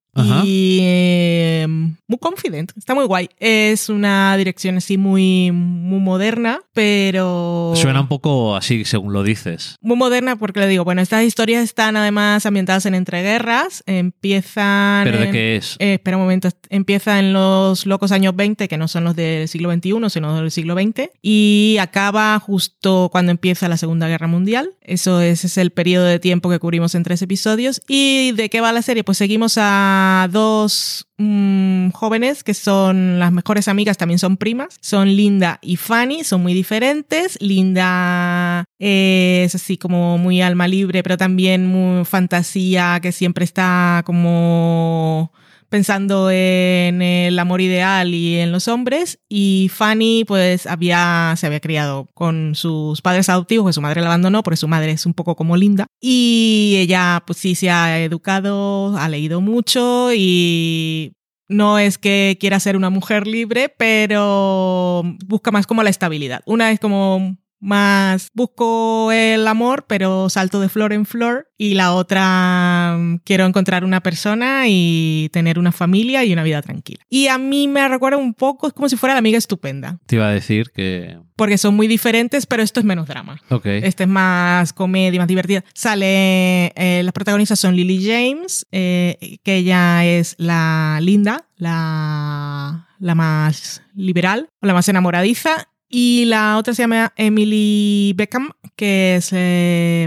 y 0.44 0.78
eh, 0.82 1.66
muy 1.68 2.18
confident, 2.18 2.72
está 2.76 2.94
muy 2.94 3.04
guay. 3.04 3.28
Es 3.38 3.88
una 3.88 4.36
dirección 4.36 4.76
así 4.76 4.96
muy, 4.96 5.50
muy 5.52 6.00
moderna, 6.00 6.60
pero... 6.72 7.72
Suena 7.76 8.00
un 8.00 8.08
poco 8.08 8.56
así, 8.56 8.84
según 8.84 9.12
lo 9.12 9.22
dices. 9.22 9.76
Muy 9.80 9.96
moderna 9.96 10.36
porque 10.36 10.60
le 10.60 10.68
digo, 10.68 10.84
bueno, 10.84 11.02
estas 11.02 11.24
historias 11.24 11.64
están 11.64 11.96
además 11.96 12.46
ambientadas 12.46 12.86
en 12.86 12.94
entreguerras, 12.94 13.82
empiezan... 13.86 15.04
¿Pero 15.04 15.18
de 15.18 15.30
qué 15.30 15.56
es? 15.56 15.76
Eh, 15.78 15.94
espera 15.94 16.16
un 16.16 16.22
momento, 16.22 16.48
empieza 16.70 17.18
en 17.18 17.32
los 17.32 17.86
locos 17.86 18.12
años 18.12 18.34
20, 18.36 18.68
que 18.68 18.78
no 18.78 18.88
son 18.88 19.04
los 19.04 19.16
del 19.16 19.48
siglo 19.48 19.72
XXI, 19.72 20.10
sino 20.10 20.40
del 20.40 20.50
siglo 20.50 20.74
XX, 20.74 21.10
y 21.22 21.76
acaba 21.80 22.38
justo 22.38 23.08
cuando 23.10 23.32
empieza 23.32 23.68
la 23.68 23.76
Segunda 23.76 24.08
Guerra 24.08 24.26
Mundial. 24.26 24.70
Eso 24.80 25.20
es, 25.20 25.44
es 25.44 25.58
el 25.58 25.70
periodo 25.70 26.04
de 26.04 26.18
tiempo 26.18 26.48
que 26.50 26.58
cubrimos 26.58 26.94
en 26.94 27.02
tres 27.02 27.20
episodios. 27.22 27.82
¿Y 27.88 28.32
de 28.32 28.48
qué 28.48 28.60
va 28.60 28.72
la 28.72 28.82
serie? 28.82 29.04
Pues 29.04 29.18
seguimos 29.18 29.54
a 29.58 30.05
dos 30.30 31.06
mm, 31.18 31.90
jóvenes 31.90 32.42
que 32.44 32.54
son 32.54 33.18
las 33.18 33.32
mejores 33.32 33.68
amigas, 33.68 33.96
también 33.96 34.18
son 34.18 34.36
primas. 34.36 34.78
Son 34.80 35.08
Linda 35.08 35.58
y 35.62 35.76
Fanny, 35.76 36.24
son 36.24 36.42
muy 36.42 36.54
diferentes. 36.54 37.38
Linda 37.40 38.64
es 38.78 39.54
así 39.54 39.76
como 39.76 40.18
muy 40.18 40.40
alma 40.40 40.68
libre, 40.68 41.02
pero 41.02 41.16
también 41.16 41.66
muy 41.66 42.04
fantasía, 42.04 42.98
que 43.00 43.12
siempre 43.12 43.44
está 43.44 44.02
como 44.04 45.32
pensando 45.68 46.30
en 46.30 47.02
el 47.02 47.38
amor 47.38 47.60
ideal 47.60 48.14
y 48.14 48.36
en 48.38 48.52
los 48.52 48.68
hombres. 48.68 49.18
Y 49.28 49.70
Fanny, 49.72 50.24
pues, 50.24 50.66
había, 50.66 51.34
se 51.36 51.46
había 51.46 51.60
criado 51.60 52.08
con 52.14 52.54
sus 52.54 53.02
padres 53.02 53.28
adoptivos, 53.28 53.66
que 53.68 53.72
su 53.72 53.80
madre 53.80 54.00
la 54.00 54.08
abandonó, 54.08 54.42
porque 54.42 54.56
su 54.56 54.68
madre 54.68 54.92
es 54.92 55.06
un 55.06 55.14
poco 55.14 55.36
como 55.36 55.56
linda. 55.56 55.86
Y 56.00 56.76
ella, 56.78 57.22
pues 57.26 57.38
sí, 57.38 57.54
se 57.54 57.70
ha 57.70 58.00
educado, 58.00 58.96
ha 58.96 59.08
leído 59.08 59.40
mucho 59.40 60.10
y 60.14 61.12
no 61.48 61.78
es 61.78 61.98
que 61.98 62.36
quiera 62.40 62.60
ser 62.60 62.76
una 62.76 62.90
mujer 62.90 63.26
libre, 63.26 63.68
pero 63.68 65.02
busca 65.26 65.50
más 65.50 65.66
como 65.66 65.82
la 65.82 65.90
estabilidad. 65.90 66.42
Una 66.44 66.72
es 66.72 66.80
como 66.80 67.36
más 67.60 68.30
busco 68.34 69.10
el 69.12 69.46
amor, 69.46 69.86
pero 69.88 70.28
salto 70.28 70.60
de 70.60 70.68
flor 70.68 70.92
en 70.92 71.06
flor. 71.06 71.48
Y 71.58 71.74
la 71.74 71.94
otra, 71.94 72.96
mm, 72.98 73.18
quiero 73.24 73.46
encontrar 73.46 73.84
una 73.84 74.02
persona 74.02 74.64
y 74.66 75.30
tener 75.32 75.58
una 75.58 75.72
familia 75.72 76.24
y 76.24 76.32
una 76.32 76.42
vida 76.42 76.60
tranquila. 76.62 77.00
Y 77.08 77.28
a 77.28 77.38
mí 77.38 77.66
me 77.66 77.88
recuerda 77.88 78.18
un 78.18 78.34
poco, 78.34 78.66
es 78.66 78.72
como 78.72 78.88
si 78.88 78.96
fuera 78.96 79.14
la 79.14 79.20
amiga 79.20 79.38
estupenda. 79.38 79.98
Te 80.06 80.16
iba 80.16 80.28
a 80.28 80.32
decir 80.32 80.70
que... 80.70 81.18
Porque 81.34 81.58
son 81.58 81.74
muy 81.74 81.86
diferentes, 81.86 82.46
pero 82.46 82.62
esto 82.62 82.80
es 82.80 82.86
menos 82.86 83.06
drama. 83.06 83.40
Ok. 83.50 83.66
Este 83.66 84.04
es 84.04 84.08
más 84.08 84.72
comedia, 84.72 85.20
más 85.20 85.28
divertida. 85.28 85.64
Sale, 85.74 86.72
eh, 86.76 87.02
las 87.02 87.12
protagonistas 87.12 87.58
son 87.58 87.76
Lily 87.76 88.06
James, 88.06 88.66
eh, 88.72 89.38
que 89.42 89.56
ella 89.56 90.04
es 90.04 90.34
la 90.38 90.98
linda, 91.02 91.46
la, 91.56 92.88
la 92.98 93.14
más 93.14 93.82
liberal, 93.94 94.48
la 94.62 94.74
más 94.74 94.88
enamoradiza, 94.88 95.68
y 95.88 96.24
la 96.26 96.58
otra 96.58 96.74
se 96.74 96.82
llama 96.82 97.12
Emily 97.16 98.12
Beckham, 98.16 98.50
que 98.74 99.16
es 99.16 99.30
eh, 99.32 100.06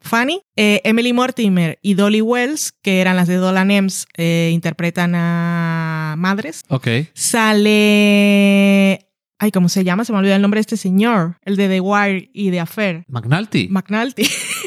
Fanny. 0.00 0.42
Eh, 0.56 0.80
Emily 0.84 1.12
Mortimer 1.12 1.78
y 1.82 1.94
Dolly 1.94 2.22
Wells, 2.22 2.72
que 2.82 3.00
eran 3.00 3.16
las 3.16 3.28
de 3.28 3.36
Dolan 3.36 3.70
Ems, 3.70 4.06
eh, 4.16 4.50
interpretan 4.52 5.14
a 5.14 6.14
madres. 6.18 6.62
Ok. 6.68 6.88
Sale. 7.14 9.06
Ay, 9.38 9.50
¿cómo 9.52 9.68
se 9.68 9.84
llama? 9.84 10.04
Se 10.04 10.12
me 10.12 10.18
olvidó 10.18 10.34
el 10.34 10.42
nombre 10.42 10.58
de 10.58 10.62
este 10.62 10.76
señor. 10.76 11.38
El 11.44 11.56
de 11.56 11.68
The 11.68 11.80
Wire 11.80 12.30
y 12.34 12.50
The 12.50 12.60
Affair. 12.60 13.04
McNulty. 13.08 13.68
McNulty. 13.68 14.26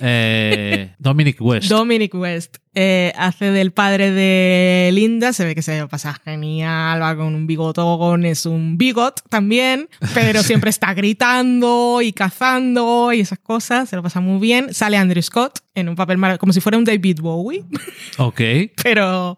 Eh, 0.00 0.94
Dominic 0.98 1.40
West. 1.40 1.68
Dominic 1.68 2.14
West 2.14 2.58
eh, 2.74 3.12
hace 3.16 3.50
del 3.50 3.72
padre 3.72 4.12
de 4.12 4.90
Linda, 4.92 5.32
se 5.32 5.44
ve 5.44 5.54
que 5.54 5.62
se 5.62 5.86
pasa 5.88 6.14
genial, 6.24 7.02
va 7.02 7.16
con 7.16 7.34
un 7.34 7.46
bigotón, 7.46 8.24
es 8.24 8.46
un 8.46 8.78
bigot 8.78 9.22
también, 9.28 9.88
pero 10.14 10.42
siempre 10.42 10.70
está 10.70 10.94
gritando 10.94 12.00
y 12.00 12.12
cazando 12.12 13.12
y 13.12 13.20
esas 13.20 13.40
cosas, 13.40 13.88
se 13.88 13.96
lo 13.96 14.02
pasa 14.02 14.20
muy 14.20 14.40
bien. 14.40 14.72
Sale 14.72 14.96
Andrew 14.96 15.22
Scott 15.22 15.58
en 15.74 15.88
un 15.88 15.96
papel 15.96 16.18
como 16.38 16.52
si 16.52 16.60
fuera 16.60 16.78
un 16.78 16.84
David 16.84 17.20
Bowie, 17.20 17.64
Ok. 18.18 18.40
pero 18.82 19.36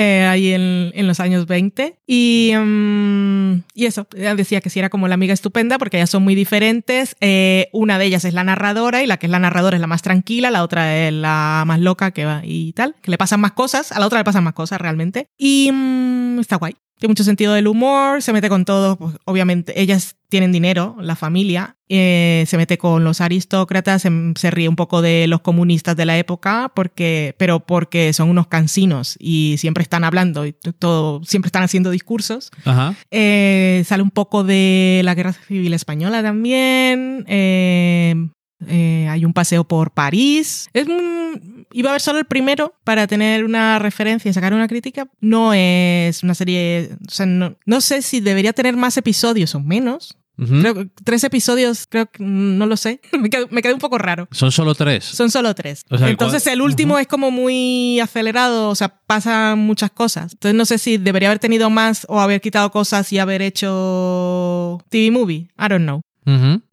eh, 0.00 0.26
ahí 0.26 0.52
en, 0.52 0.92
en 0.94 1.08
los 1.08 1.18
años 1.18 1.46
20. 1.46 1.98
Y, 2.06 2.52
mm, 2.56 3.64
y 3.74 3.86
eso, 3.86 4.06
decía 4.12 4.60
que 4.60 4.70
sí 4.70 4.78
era 4.78 4.90
como 4.90 5.08
la 5.08 5.14
amiga 5.14 5.34
estupenda 5.34 5.76
porque 5.76 5.96
ellas 5.96 6.10
son 6.10 6.22
muy 6.22 6.36
diferentes. 6.36 7.16
Eh, 7.20 7.68
una 7.72 7.98
de 7.98 8.04
ellas 8.04 8.24
es 8.24 8.32
la 8.32 8.44
narradora 8.44 9.02
y 9.02 9.08
la 9.08 9.16
que 9.16 9.26
es 9.26 9.32
la 9.32 9.40
narradora 9.40 9.76
es 9.76 9.80
la 9.80 9.88
más 9.88 10.02
tranquila, 10.02 10.52
la 10.52 10.62
otra 10.62 10.96
es 10.96 11.12
la 11.12 11.64
más 11.66 11.80
loca 11.80 12.12
que 12.12 12.24
va 12.24 12.42
y 12.44 12.74
tal, 12.74 12.94
que 13.02 13.10
le 13.10 13.18
pasan 13.18 13.40
más 13.40 13.52
cosas, 13.52 13.90
a 13.90 13.98
la 13.98 14.06
otra 14.06 14.18
le 14.18 14.24
pasan 14.24 14.44
más 14.44 14.54
cosas 14.54 14.80
realmente. 14.80 15.26
Y 15.36 15.70
mm, 15.72 16.38
está 16.38 16.54
guay. 16.56 16.76
Tiene 16.98 17.12
mucho 17.12 17.24
sentido 17.24 17.52
del 17.54 17.66
humor, 17.68 18.22
se 18.22 18.32
mete 18.32 18.48
con 18.48 18.64
todo, 18.64 18.96
pues, 18.96 19.16
obviamente 19.24 19.80
ellas 19.80 20.16
tienen 20.28 20.52
dinero, 20.52 20.96
la 21.00 21.16
familia, 21.16 21.76
eh, 21.88 22.44
se 22.46 22.56
mete 22.56 22.76
con 22.76 23.04
los 23.04 23.20
aristócratas, 23.20 24.02
se, 24.02 24.10
se 24.36 24.50
ríe 24.50 24.68
un 24.68 24.76
poco 24.76 25.00
de 25.00 25.26
los 25.26 25.40
comunistas 25.40 25.96
de 25.96 26.04
la 26.04 26.18
época, 26.18 26.70
porque, 26.74 27.34
pero 27.38 27.60
porque 27.60 28.12
son 28.12 28.28
unos 28.28 28.48
cansinos 28.48 29.16
y 29.18 29.56
siempre 29.58 29.82
están 29.82 30.04
hablando 30.04 30.44
y 30.44 30.52
todo, 30.52 31.22
siempre 31.24 31.48
están 31.48 31.62
haciendo 31.62 31.90
discursos. 31.90 32.50
Ajá. 32.64 32.94
Eh, 33.10 33.82
sale 33.86 34.02
un 34.02 34.10
poco 34.10 34.44
de 34.44 35.00
la 35.04 35.14
Guerra 35.14 35.32
Civil 35.32 35.72
Española 35.74 36.22
también. 36.22 37.24
eh, 37.28 38.28
eh, 38.66 39.06
hay 39.08 39.24
un 39.24 39.32
paseo 39.32 39.64
por 39.64 39.92
París. 39.92 40.68
Es 40.72 40.86
un- 40.88 41.66
iba 41.72 41.90
a 41.90 41.92
ver 41.92 42.00
solo 42.00 42.18
el 42.18 42.24
primero 42.24 42.74
para 42.84 43.06
tener 43.06 43.44
una 43.44 43.78
referencia 43.78 44.30
y 44.30 44.34
sacar 44.34 44.52
una 44.54 44.68
crítica. 44.68 45.06
No 45.20 45.52
es 45.54 46.22
una 46.22 46.34
serie. 46.34 46.90
O 47.06 47.10
sea, 47.10 47.26
no, 47.26 47.56
no 47.66 47.80
sé 47.80 48.02
si 48.02 48.20
debería 48.20 48.52
tener 48.52 48.76
más 48.76 48.96
episodios 48.96 49.54
o 49.54 49.60
menos. 49.60 50.16
Creo 50.40 50.72
que 50.72 50.88
tres 51.02 51.24
episodios, 51.24 51.86
creo 51.88 52.06
que 52.06 52.22
no 52.22 52.64
lo 52.66 52.76
sé. 52.76 53.00
me, 53.20 53.28
quedé, 53.28 53.46
me 53.50 53.60
quedé 53.60 53.74
un 53.74 53.80
poco 53.80 53.98
raro. 53.98 54.28
Son 54.30 54.52
solo 54.52 54.72
tres. 54.76 55.02
Son 55.04 55.32
solo 55.32 55.52
tres. 55.52 55.84
O 55.90 55.98
sea, 55.98 56.08
Entonces 56.08 56.44
¿cuál- 56.44 56.52
el 56.54 56.62
último 56.62 56.96
es 57.00 57.08
como 57.08 57.32
muy 57.32 57.98
acelerado, 57.98 58.68
o 58.68 58.74
sea, 58.76 59.00
pasan 59.04 59.58
muchas 59.58 59.90
cosas. 59.90 60.34
Entonces 60.34 60.54
no 60.56 60.64
sé 60.64 60.78
si 60.78 60.96
debería 60.96 61.30
haber 61.30 61.40
tenido 61.40 61.70
más 61.70 62.06
o 62.08 62.20
haber 62.20 62.40
quitado 62.40 62.70
cosas 62.70 63.12
y 63.12 63.18
haber 63.18 63.42
hecho 63.42 64.78
TV 64.90 65.10
movie. 65.10 65.48
I 65.58 65.68
don't 65.68 65.82
know. 65.82 66.00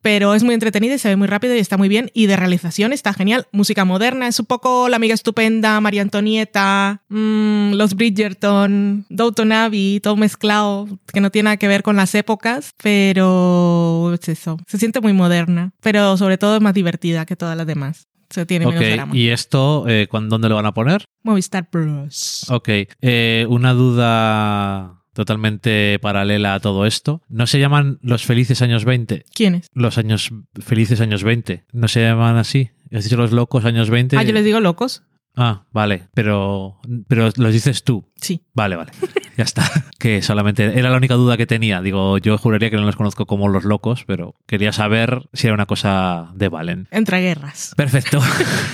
Pero 0.02 0.34
es 0.34 0.44
muy 0.44 0.54
entretenida 0.54 0.94
y 0.96 1.00
se 1.00 1.10
ve 1.10 1.16
muy 1.16 1.28
rápido 1.28 1.56
y 1.56 1.60
está 1.60 1.78
muy 1.78 1.88
bien. 1.90 2.12
Y 2.14 2.26
de 2.28 2.36
realización 2.36 2.94
está 2.94 3.14
genial. 3.14 3.48
Música 3.52 3.86
moderna, 3.86 4.28
es 4.28 4.40
un 4.40 4.46
poco 4.46 4.90
La 4.90 4.98
Amiga 4.98 5.14
Estupenda, 5.14 5.80
María 5.82 6.02
Antonieta, 6.02 7.02
mm, 7.10 7.74
Los 7.74 7.96
Bridgerton, 7.96 9.06
Downton 9.10 9.52
Abbey, 9.52 10.00
todo 10.02 10.16
mezclado, 10.16 10.88
que 11.12 11.22
no 11.22 11.30
tiene 11.32 11.46
nada 11.46 11.58
que 11.58 11.68
ver 11.68 11.84
con 11.84 11.96
las 11.96 12.14
épocas, 12.16 12.74
pero 12.82 14.14
es 14.20 14.30
eso. 14.30 14.58
Se 14.68 14.78
siente 14.78 15.02
muy 15.02 15.14
moderna, 15.14 15.72
pero 15.82 16.18
sobre 16.18 16.38
todo 16.38 16.56
es 16.56 16.62
más 16.62 16.74
divertida 16.74 17.26
que 17.26 17.36
todas 17.36 17.56
las 17.58 17.68
demás. 17.68 18.08
Se 18.30 18.46
tiene 18.46 18.66
menos 18.66 18.82
Ok, 18.82 18.88
drama. 18.94 19.16
¿y 19.16 19.30
esto 19.30 19.86
eh, 19.88 20.08
cuándo- 20.10 20.30
dónde 20.34 20.50
lo 20.50 20.56
van 20.56 20.66
a 20.66 20.74
poner? 20.74 21.06
Movistar 21.24 21.70
Plus. 21.70 22.46
Ok, 22.50 22.70
eh, 23.02 23.46
una 23.50 23.74
duda 23.74 25.04
totalmente 25.16 25.98
paralela 26.00 26.54
a 26.54 26.60
todo 26.60 26.86
esto. 26.86 27.22
¿No 27.30 27.48
se 27.48 27.60
llaman 27.60 27.98
los 28.02 28.26
felices 28.26 28.62
años 28.62 28.86
20? 28.86 29.26
¿Quién 29.34 29.56
es? 29.56 29.68
Los 29.74 29.98
años 29.98 30.32
felices 30.62 31.02
años 31.02 31.24
20. 31.24 31.64
¿No 31.72 31.88
se 31.88 32.02
llaman 32.02 32.38
así? 32.38 32.70
¿Has 32.94 33.06
dicho 33.06 33.18
los 33.18 33.32
locos 33.32 33.66
años 33.66 33.90
20? 33.90 34.18
Ah, 34.18 34.24
yo 34.24 34.34
les 34.34 34.46
digo 34.46 34.60
locos. 34.60 35.04
Ah, 35.38 35.64
vale, 35.72 36.08
pero, 36.14 36.80
pero 37.08 37.30
los 37.36 37.54
dices 37.54 37.84
tú. 37.84 38.06
Sí. 38.16 38.42
Vale, 38.54 38.76
vale. 38.76 38.92
Ya 39.38 39.44
está. 39.44 39.64
Que 40.00 40.22
solamente 40.22 40.78
era 40.78 40.92
la 40.92 40.98
única 40.98 41.16
duda 41.16 41.36
que 41.36 41.48
tenía. 41.48 41.82
Digo, 41.82 42.20
yo 42.20 42.38
juraría 42.38 42.70
que 42.70 42.76
no 42.76 42.84
los 42.84 42.96
conozco 42.96 43.26
como 43.26 43.48
los 43.48 43.64
locos, 43.64 44.04
pero 44.06 44.36
quería 44.46 44.72
saber 44.72 45.28
si 45.34 45.48
era 45.48 45.56
una 45.56 45.66
cosa 45.66 46.32
de 46.36 46.48
Valen. 46.48 46.88
Entre 46.92 47.22
guerras. 47.22 47.74
Perfecto. 47.76 48.22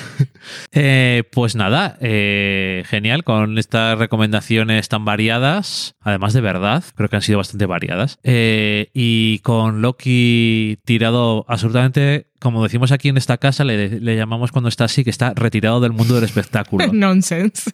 Eh, 0.74 1.24
pues 1.32 1.56
nada, 1.56 1.98
eh, 2.00 2.84
genial 2.88 3.24
con 3.26 3.58
estas 3.58 4.00
recomendaciones 4.00 4.88
tan 4.88 5.04
variadas, 5.04 5.96
además 6.00 6.34
de 6.34 6.42
verdad, 6.42 6.84
creo 6.96 7.10
que 7.10 7.18
han 7.18 7.22
sido 7.22 7.40
bastante 7.40 7.66
variadas. 7.66 8.20
Eh, 8.24 8.90
y 8.94 9.40
con 9.40 9.82
Loki 9.82 10.80
tirado 10.86 11.46
absolutamente, 11.50 12.28
como 12.40 12.64
decimos 12.64 12.92
aquí 12.94 13.10
en 13.10 13.18
esta 13.18 13.38
casa, 13.38 13.66
le, 13.66 14.00
le 14.00 14.16
llamamos 14.16 14.52
cuando 14.52 14.70
está 14.70 14.86
así, 14.86 15.04
que 15.04 15.10
está 15.10 15.34
retirado 15.36 15.82
del 15.82 15.92
mundo 15.92 16.16
del 16.16 16.24
espectáculo, 16.24 16.86
Nonsense. 16.94 17.72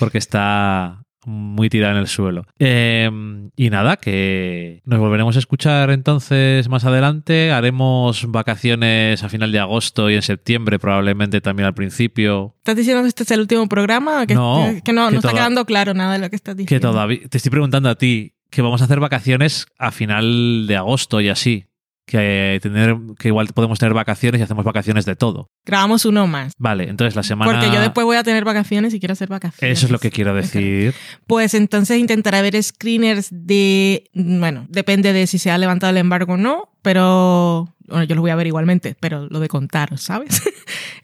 porque 0.00 0.18
está 0.18 1.05
muy 1.26 1.68
tirado 1.68 1.92
en 1.92 1.98
el 1.98 2.06
suelo. 2.06 2.46
Eh, 2.58 3.10
y 3.56 3.70
nada, 3.70 3.96
que 3.96 4.80
nos 4.84 4.98
volveremos 4.98 5.36
a 5.36 5.38
escuchar 5.38 5.90
entonces 5.90 6.68
más 6.68 6.84
adelante. 6.84 7.50
Haremos 7.52 8.30
vacaciones 8.30 9.22
a 9.22 9.28
final 9.28 9.52
de 9.52 9.58
agosto 9.58 10.08
y 10.08 10.14
en 10.14 10.22
septiembre, 10.22 10.78
probablemente 10.78 11.40
también 11.40 11.66
al 11.66 11.74
principio. 11.74 12.54
¿Estás 12.58 12.76
diciendo 12.76 13.02
que 13.02 13.08
este 13.08 13.24
es 13.24 13.30
el 13.32 13.40
último 13.40 13.68
programa? 13.68 14.26
Que, 14.26 14.34
No, 14.34 14.64
que 14.84 14.92
no, 14.92 15.08
que 15.08 15.12
no 15.14 15.18
está 15.18 15.32
quedando 15.32 15.64
claro 15.64 15.94
nada 15.94 16.14
de 16.14 16.20
lo 16.20 16.30
que 16.30 16.36
estás 16.36 16.54
Que 16.54 16.62
diciendo. 16.62 16.90
todavía 16.92 17.20
te 17.28 17.36
estoy 17.36 17.50
preguntando 17.50 17.88
a 17.88 17.96
ti 17.96 18.32
que 18.50 18.62
vamos 18.62 18.80
a 18.80 18.84
hacer 18.84 19.00
vacaciones 19.00 19.66
a 19.78 19.90
final 19.90 20.66
de 20.66 20.76
agosto 20.76 21.20
y 21.20 21.28
así. 21.28 21.66
Que, 22.06 22.60
tener, 22.62 22.96
que 23.18 23.28
igual 23.28 23.48
podemos 23.48 23.80
tener 23.80 23.92
vacaciones 23.92 24.40
y 24.40 24.44
hacemos 24.44 24.64
vacaciones 24.64 25.04
de 25.06 25.16
todo. 25.16 25.50
Grabamos 25.64 26.04
uno 26.04 26.28
más. 26.28 26.52
Vale, 26.56 26.88
entonces 26.88 27.16
la 27.16 27.24
semana. 27.24 27.50
Porque 27.50 27.66
yo 27.74 27.80
después 27.80 28.04
voy 28.04 28.16
a 28.16 28.22
tener 28.22 28.44
vacaciones 28.44 28.94
y 28.94 29.00
quiero 29.00 29.12
hacer 29.14 29.28
vacaciones. 29.28 29.76
Eso 29.76 29.86
es 29.86 29.92
lo 29.92 29.98
que 29.98 30.12
quiero 30.12 30.32
decir. 30.32 30.94
Pues 31.26 31.54
entonces 31.54 31.98
intentaré 31.98 32.42
ver 32.42 32.62
screeners 32.62 33.28
de. 33.32 34.08
Bueno, 34.14 34.66
depende 34.68 35.12
de 35.12 35.26
si 35.26 35.38
se 35.38 35.50
ha 35.50 35.58
levantado 35.58 35.90
el 35.90 35.96
embargo 35.96 36.34
o 36.34 36.36
no, 36.36 36.70
pero. 36.82 37.74
Bueno, 37.88 38.04
yo 38.04 38.14
los 38.14 38.22
voy 38.22 38.30
a 38.30 38.36
ver 38.36 38.46
igualmente, 38.46 38.96
pero 38.98 39.28
lo 39.28 39.40
de 39.40 39.48
contar, 39.48 39.98
¿sabes? 39.98 40.42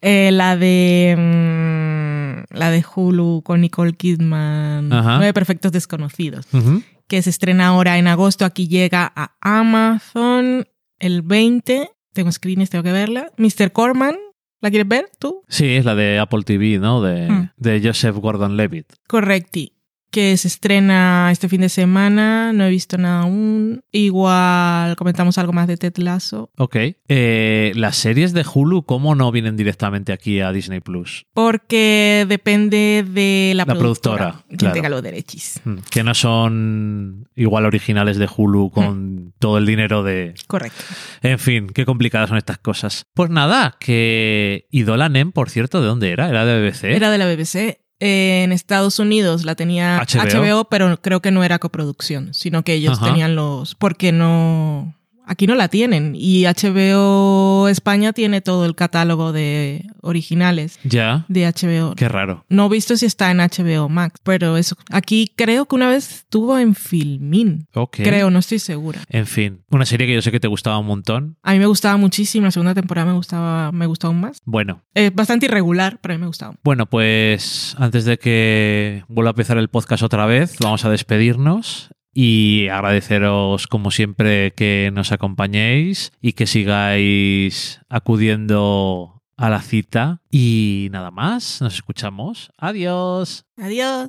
Eh, 0.04 0.30
la 0.32 0.56
de. 0.56 1.14
mm, 1.16 2.56
la 2.56 2.70
de 2.70 2.84
Hulu 2.94 3.42
con 3.44 3.60
Nicole 3.60 3.92
Kidman. 3.92 4.92
Ajá. 4.92 5.16
Nueve 5.18 5.32
Perfectos 5.32 5.70
Desconocidos. 5.70 6.46
Que 7.06 7.22
se 7.22 7.30
estrena 7.30 7.68
ahora 7.68 7.98
en 7.98 8.08
agosto. 8.08 8.44
Aquí 8.44 8.66
llega 8.66 9.12
a 9.14 9.32
Amazon 9.40 10.66
el 11.02 11.22
20. 11.22 11.90
Tengo 12.14 12.32
screeners, 12.32 12.70
tengo 12.70 12.82
que 12.84 12.92
verla. 12.92 13.30
Mr. 13.36 13.72
Corman. 13.72 14.16
¿La 14.60 14.70
quieres 14.70 14.86
ver 14.88 15.10
tú? 15.18 15.42
Sí, 15.48 15.74
es 15.74 15.84
la 15.84 15.94
de 15.96 16.18
Apple 16.20 16.44
TV, 16.44 16.78
¿no? 16.78 17.02
De, 17.02 17.28
Hmm. 17.28 17.48
de 17.56 17.80
Joseph 17.82 18.16
Gordon 18.16 18.56
Levitt. 18.56 18.92
Correcti. 19.08 19.72
Que 20.12 20.36
se 20.36 20.46
estrena 20.46 21.30
este 21.32 21.48
fin 21.48 21.62
de 21.62 21.70
semana. 21.70 22.52
No 22.52 22.66
he 22.66 22.70
visto 22.70 22.98
nada 22.98 23.22
aún. 23.22 23.82
Igual 23.92 24.94
comentamos 24.96 25.38
algo 25.38 25.54
más 25.54 25.66
de 25.66 25.78
Ted 25.78 25.96
Lasso. 25.96 26.50
Ok. 26.58 26.76
Eh, 27.08 27.72
las 27.76 27.96
series 27.96 28.34
de 28.34 28.44
Hulu, 28.44 28.84
¿cómo 28.84 29.14
no 29.14 29.32
vienen 29.32 29.56
directamente 29.56 30.12
aquí 30.12 30.40
a 30.40 30.52
Disney 30.52 30.80
Plus? 30.80 31.24
Porque 31.32 32.26
depende 32.28 33.06
de 33.08 33.52
la, 33.56 33.64
La 33.64 33.74
productora, 33.74 34.44
Quien 34.48 34.58
claro. 34.58 34.74
tenga 34.74 34.88
los 34.90 35.02
derechos. 35.02 35.60
Hmm. 35.64 35.78
Que 35.90 36.04
no 36.04 36.12
son 36.12 37.28
igual 37.34 37.64
originales 37.64 38.18
de 38.18 38.28
Hulu 38.36 38.70
con 38.70 39.32
todo 39.38 39.56
el 39.56 39.64
dinero 39.64 40.02
de, 40.02 40.34
Correcto. 40.46 40.84
En 41.22 41.38
fin, 41.38 41.68
qué 41.68 41.86
complicadas 41.86 42.28
son 42.28 42.36
estas 42.36 42.58
cosas. 42.58 43.06
Pues 43.14 43.30
nada, 43.30 43.76
que 43.80 44.66
Idola 44.70 45.08
Nem, 45.08 45.32
por 45.32 45.48
cierto, 45.48 45.80
¿de 45.80 45.86
dónde 45.86 46.10
era? 46.10 46.28
¿Era 46.28 46.44
de 46.44 46.60
BBC? 46.60 46.84
Era 46.84 47.10
de 47.10 47.16
la 47.16 47.24
BBC. 47.26 47.78
En 48.04 48.50
Estados 48.50 48.98
Unidos 48.98 49.44
la 49.44 49.54
tenía 49.54 50.00
HBO. 50.00 50.42
HBO, 50.42 50.64
pero 50.64 51.00
creo 51.00 51.22
que 51.22 51.30
no 51.30 51.44
era 51.44 51.60
coproducción, 51.60 52.34
sino 52.34 52.64
que 52.64 52.72
ellos 52.72 52.98
Ajá. 52.98 53.06
tenían 53.06 53.36
los... 53.36 53.76
Porque 53.76 54.10
no... 54.10 54.92
aquí 55.32 55.46
no 55.46 55.54
la 55.54 55.68
tienen. 55.68 56.12
Y 56.14 56.44
HBO 56.44 57.68
España 57.68 58.12
tiene 58.12 58.40
todo 58.40 58.64
el 58.64 58.74
catálogo 58.74 59.32
de 59.32 59.84
originales 60.02 60.78
ya. 60.84 61.24
de 61.28 61.46
HBO. 61.46 61.94
Qué 61.96 62.08
raro. 62.08 62.44
No 62.48 62.66
he 62.66 62.68
visto 62.68 62.96
si 62.96 63.06
está 63.06 63.30
en 63.30 63.38
HBO 63.38 63.88
Max, 63.88 64.20
pero 64.22 64.56
eso. 64.56 64.76
Aquí 64.90 65.32
creo 65.34 65.66
que 65.66 65.74
una 65.74 65.88
vez 65.88 66.10
estuvo 66.22 66.58
en 66.58 66.74
Filmin. 66.74 67.66
Ok. 67.74 67.98
Creo, 68.02 68.30
no 68.30 68.38
estoy 68.38 68.58
segura. 68.58 69.00
En 69.08 69.26
fin, 69.26 69.62
una 69.70 69.86
serie 69.86 70.06
que 70.06 70.14
yo 70.14 70.22
sé 70.22 70.30
que 70.30 70.40
te 70.40 70.48
gustaba 70.48 70.78
un 70.78 70.86
montón. 70.86 71.36
A 71.42 71.52
mí 71.52 71.58
me 71.58 71.66
gustaba 71.66 71.96
muchísimo, 71.96 72.44
la 72.46 72.50
segunda 72.50 72.74
temporada 72.74 73.06
me 73.10 73.16
gustaba, 73.16 73.72
me 73.72 73.86
gustó 73.86 74.08
aún 74.08 74.20
más. 74.20 74.40
Bueno, 74.44 74.82
Es 74.94 75.14
bastante 75.14 75.46
irregular, 75.46 75.98
pero 76.00 76.14
a 76.14 76.16
mí 76.16 76.20
me 76.20 76.26
gustaba. 76.26 76.54
Bueno, 76.62 76.86
pues 76.86 77.74
antes 77.78 78.04
de 78.04 78.18
que 78.18 79.04
vuelva 79.08 79.30
a 79.30 79.32
empezar 79.32 79.58
el 79.58 79.68
podcast 79.68 80.02
otra 80.02 80.26
vez, 80.26 80.56
vamos 80.60 80.84
a 80.84 80.90
despedirnos 80.90 81.90
y 82.12 82.68
agradeceros 82.68 83.66
como 83.66 83.90
siempre 83.90 84.52
que 84.52 84.90
nos 84.92 85.12
acompañéis 85.12 86.12
y 86.20 86.32
que 86.32 86.46
sigáis 86.46 87.80
acudiendo 87.88 89.22
a 89.36 89.50
la 89.50 89.60
cita. 89.60 90.20
Y 90.30 90.88
nada 90.92 91.10
más, 91.10 91.60
nos 91.60 91.74
escuchamos. 91.74 92.52
Adiós. 92.58 93.44
Adiós. 93.56 94.08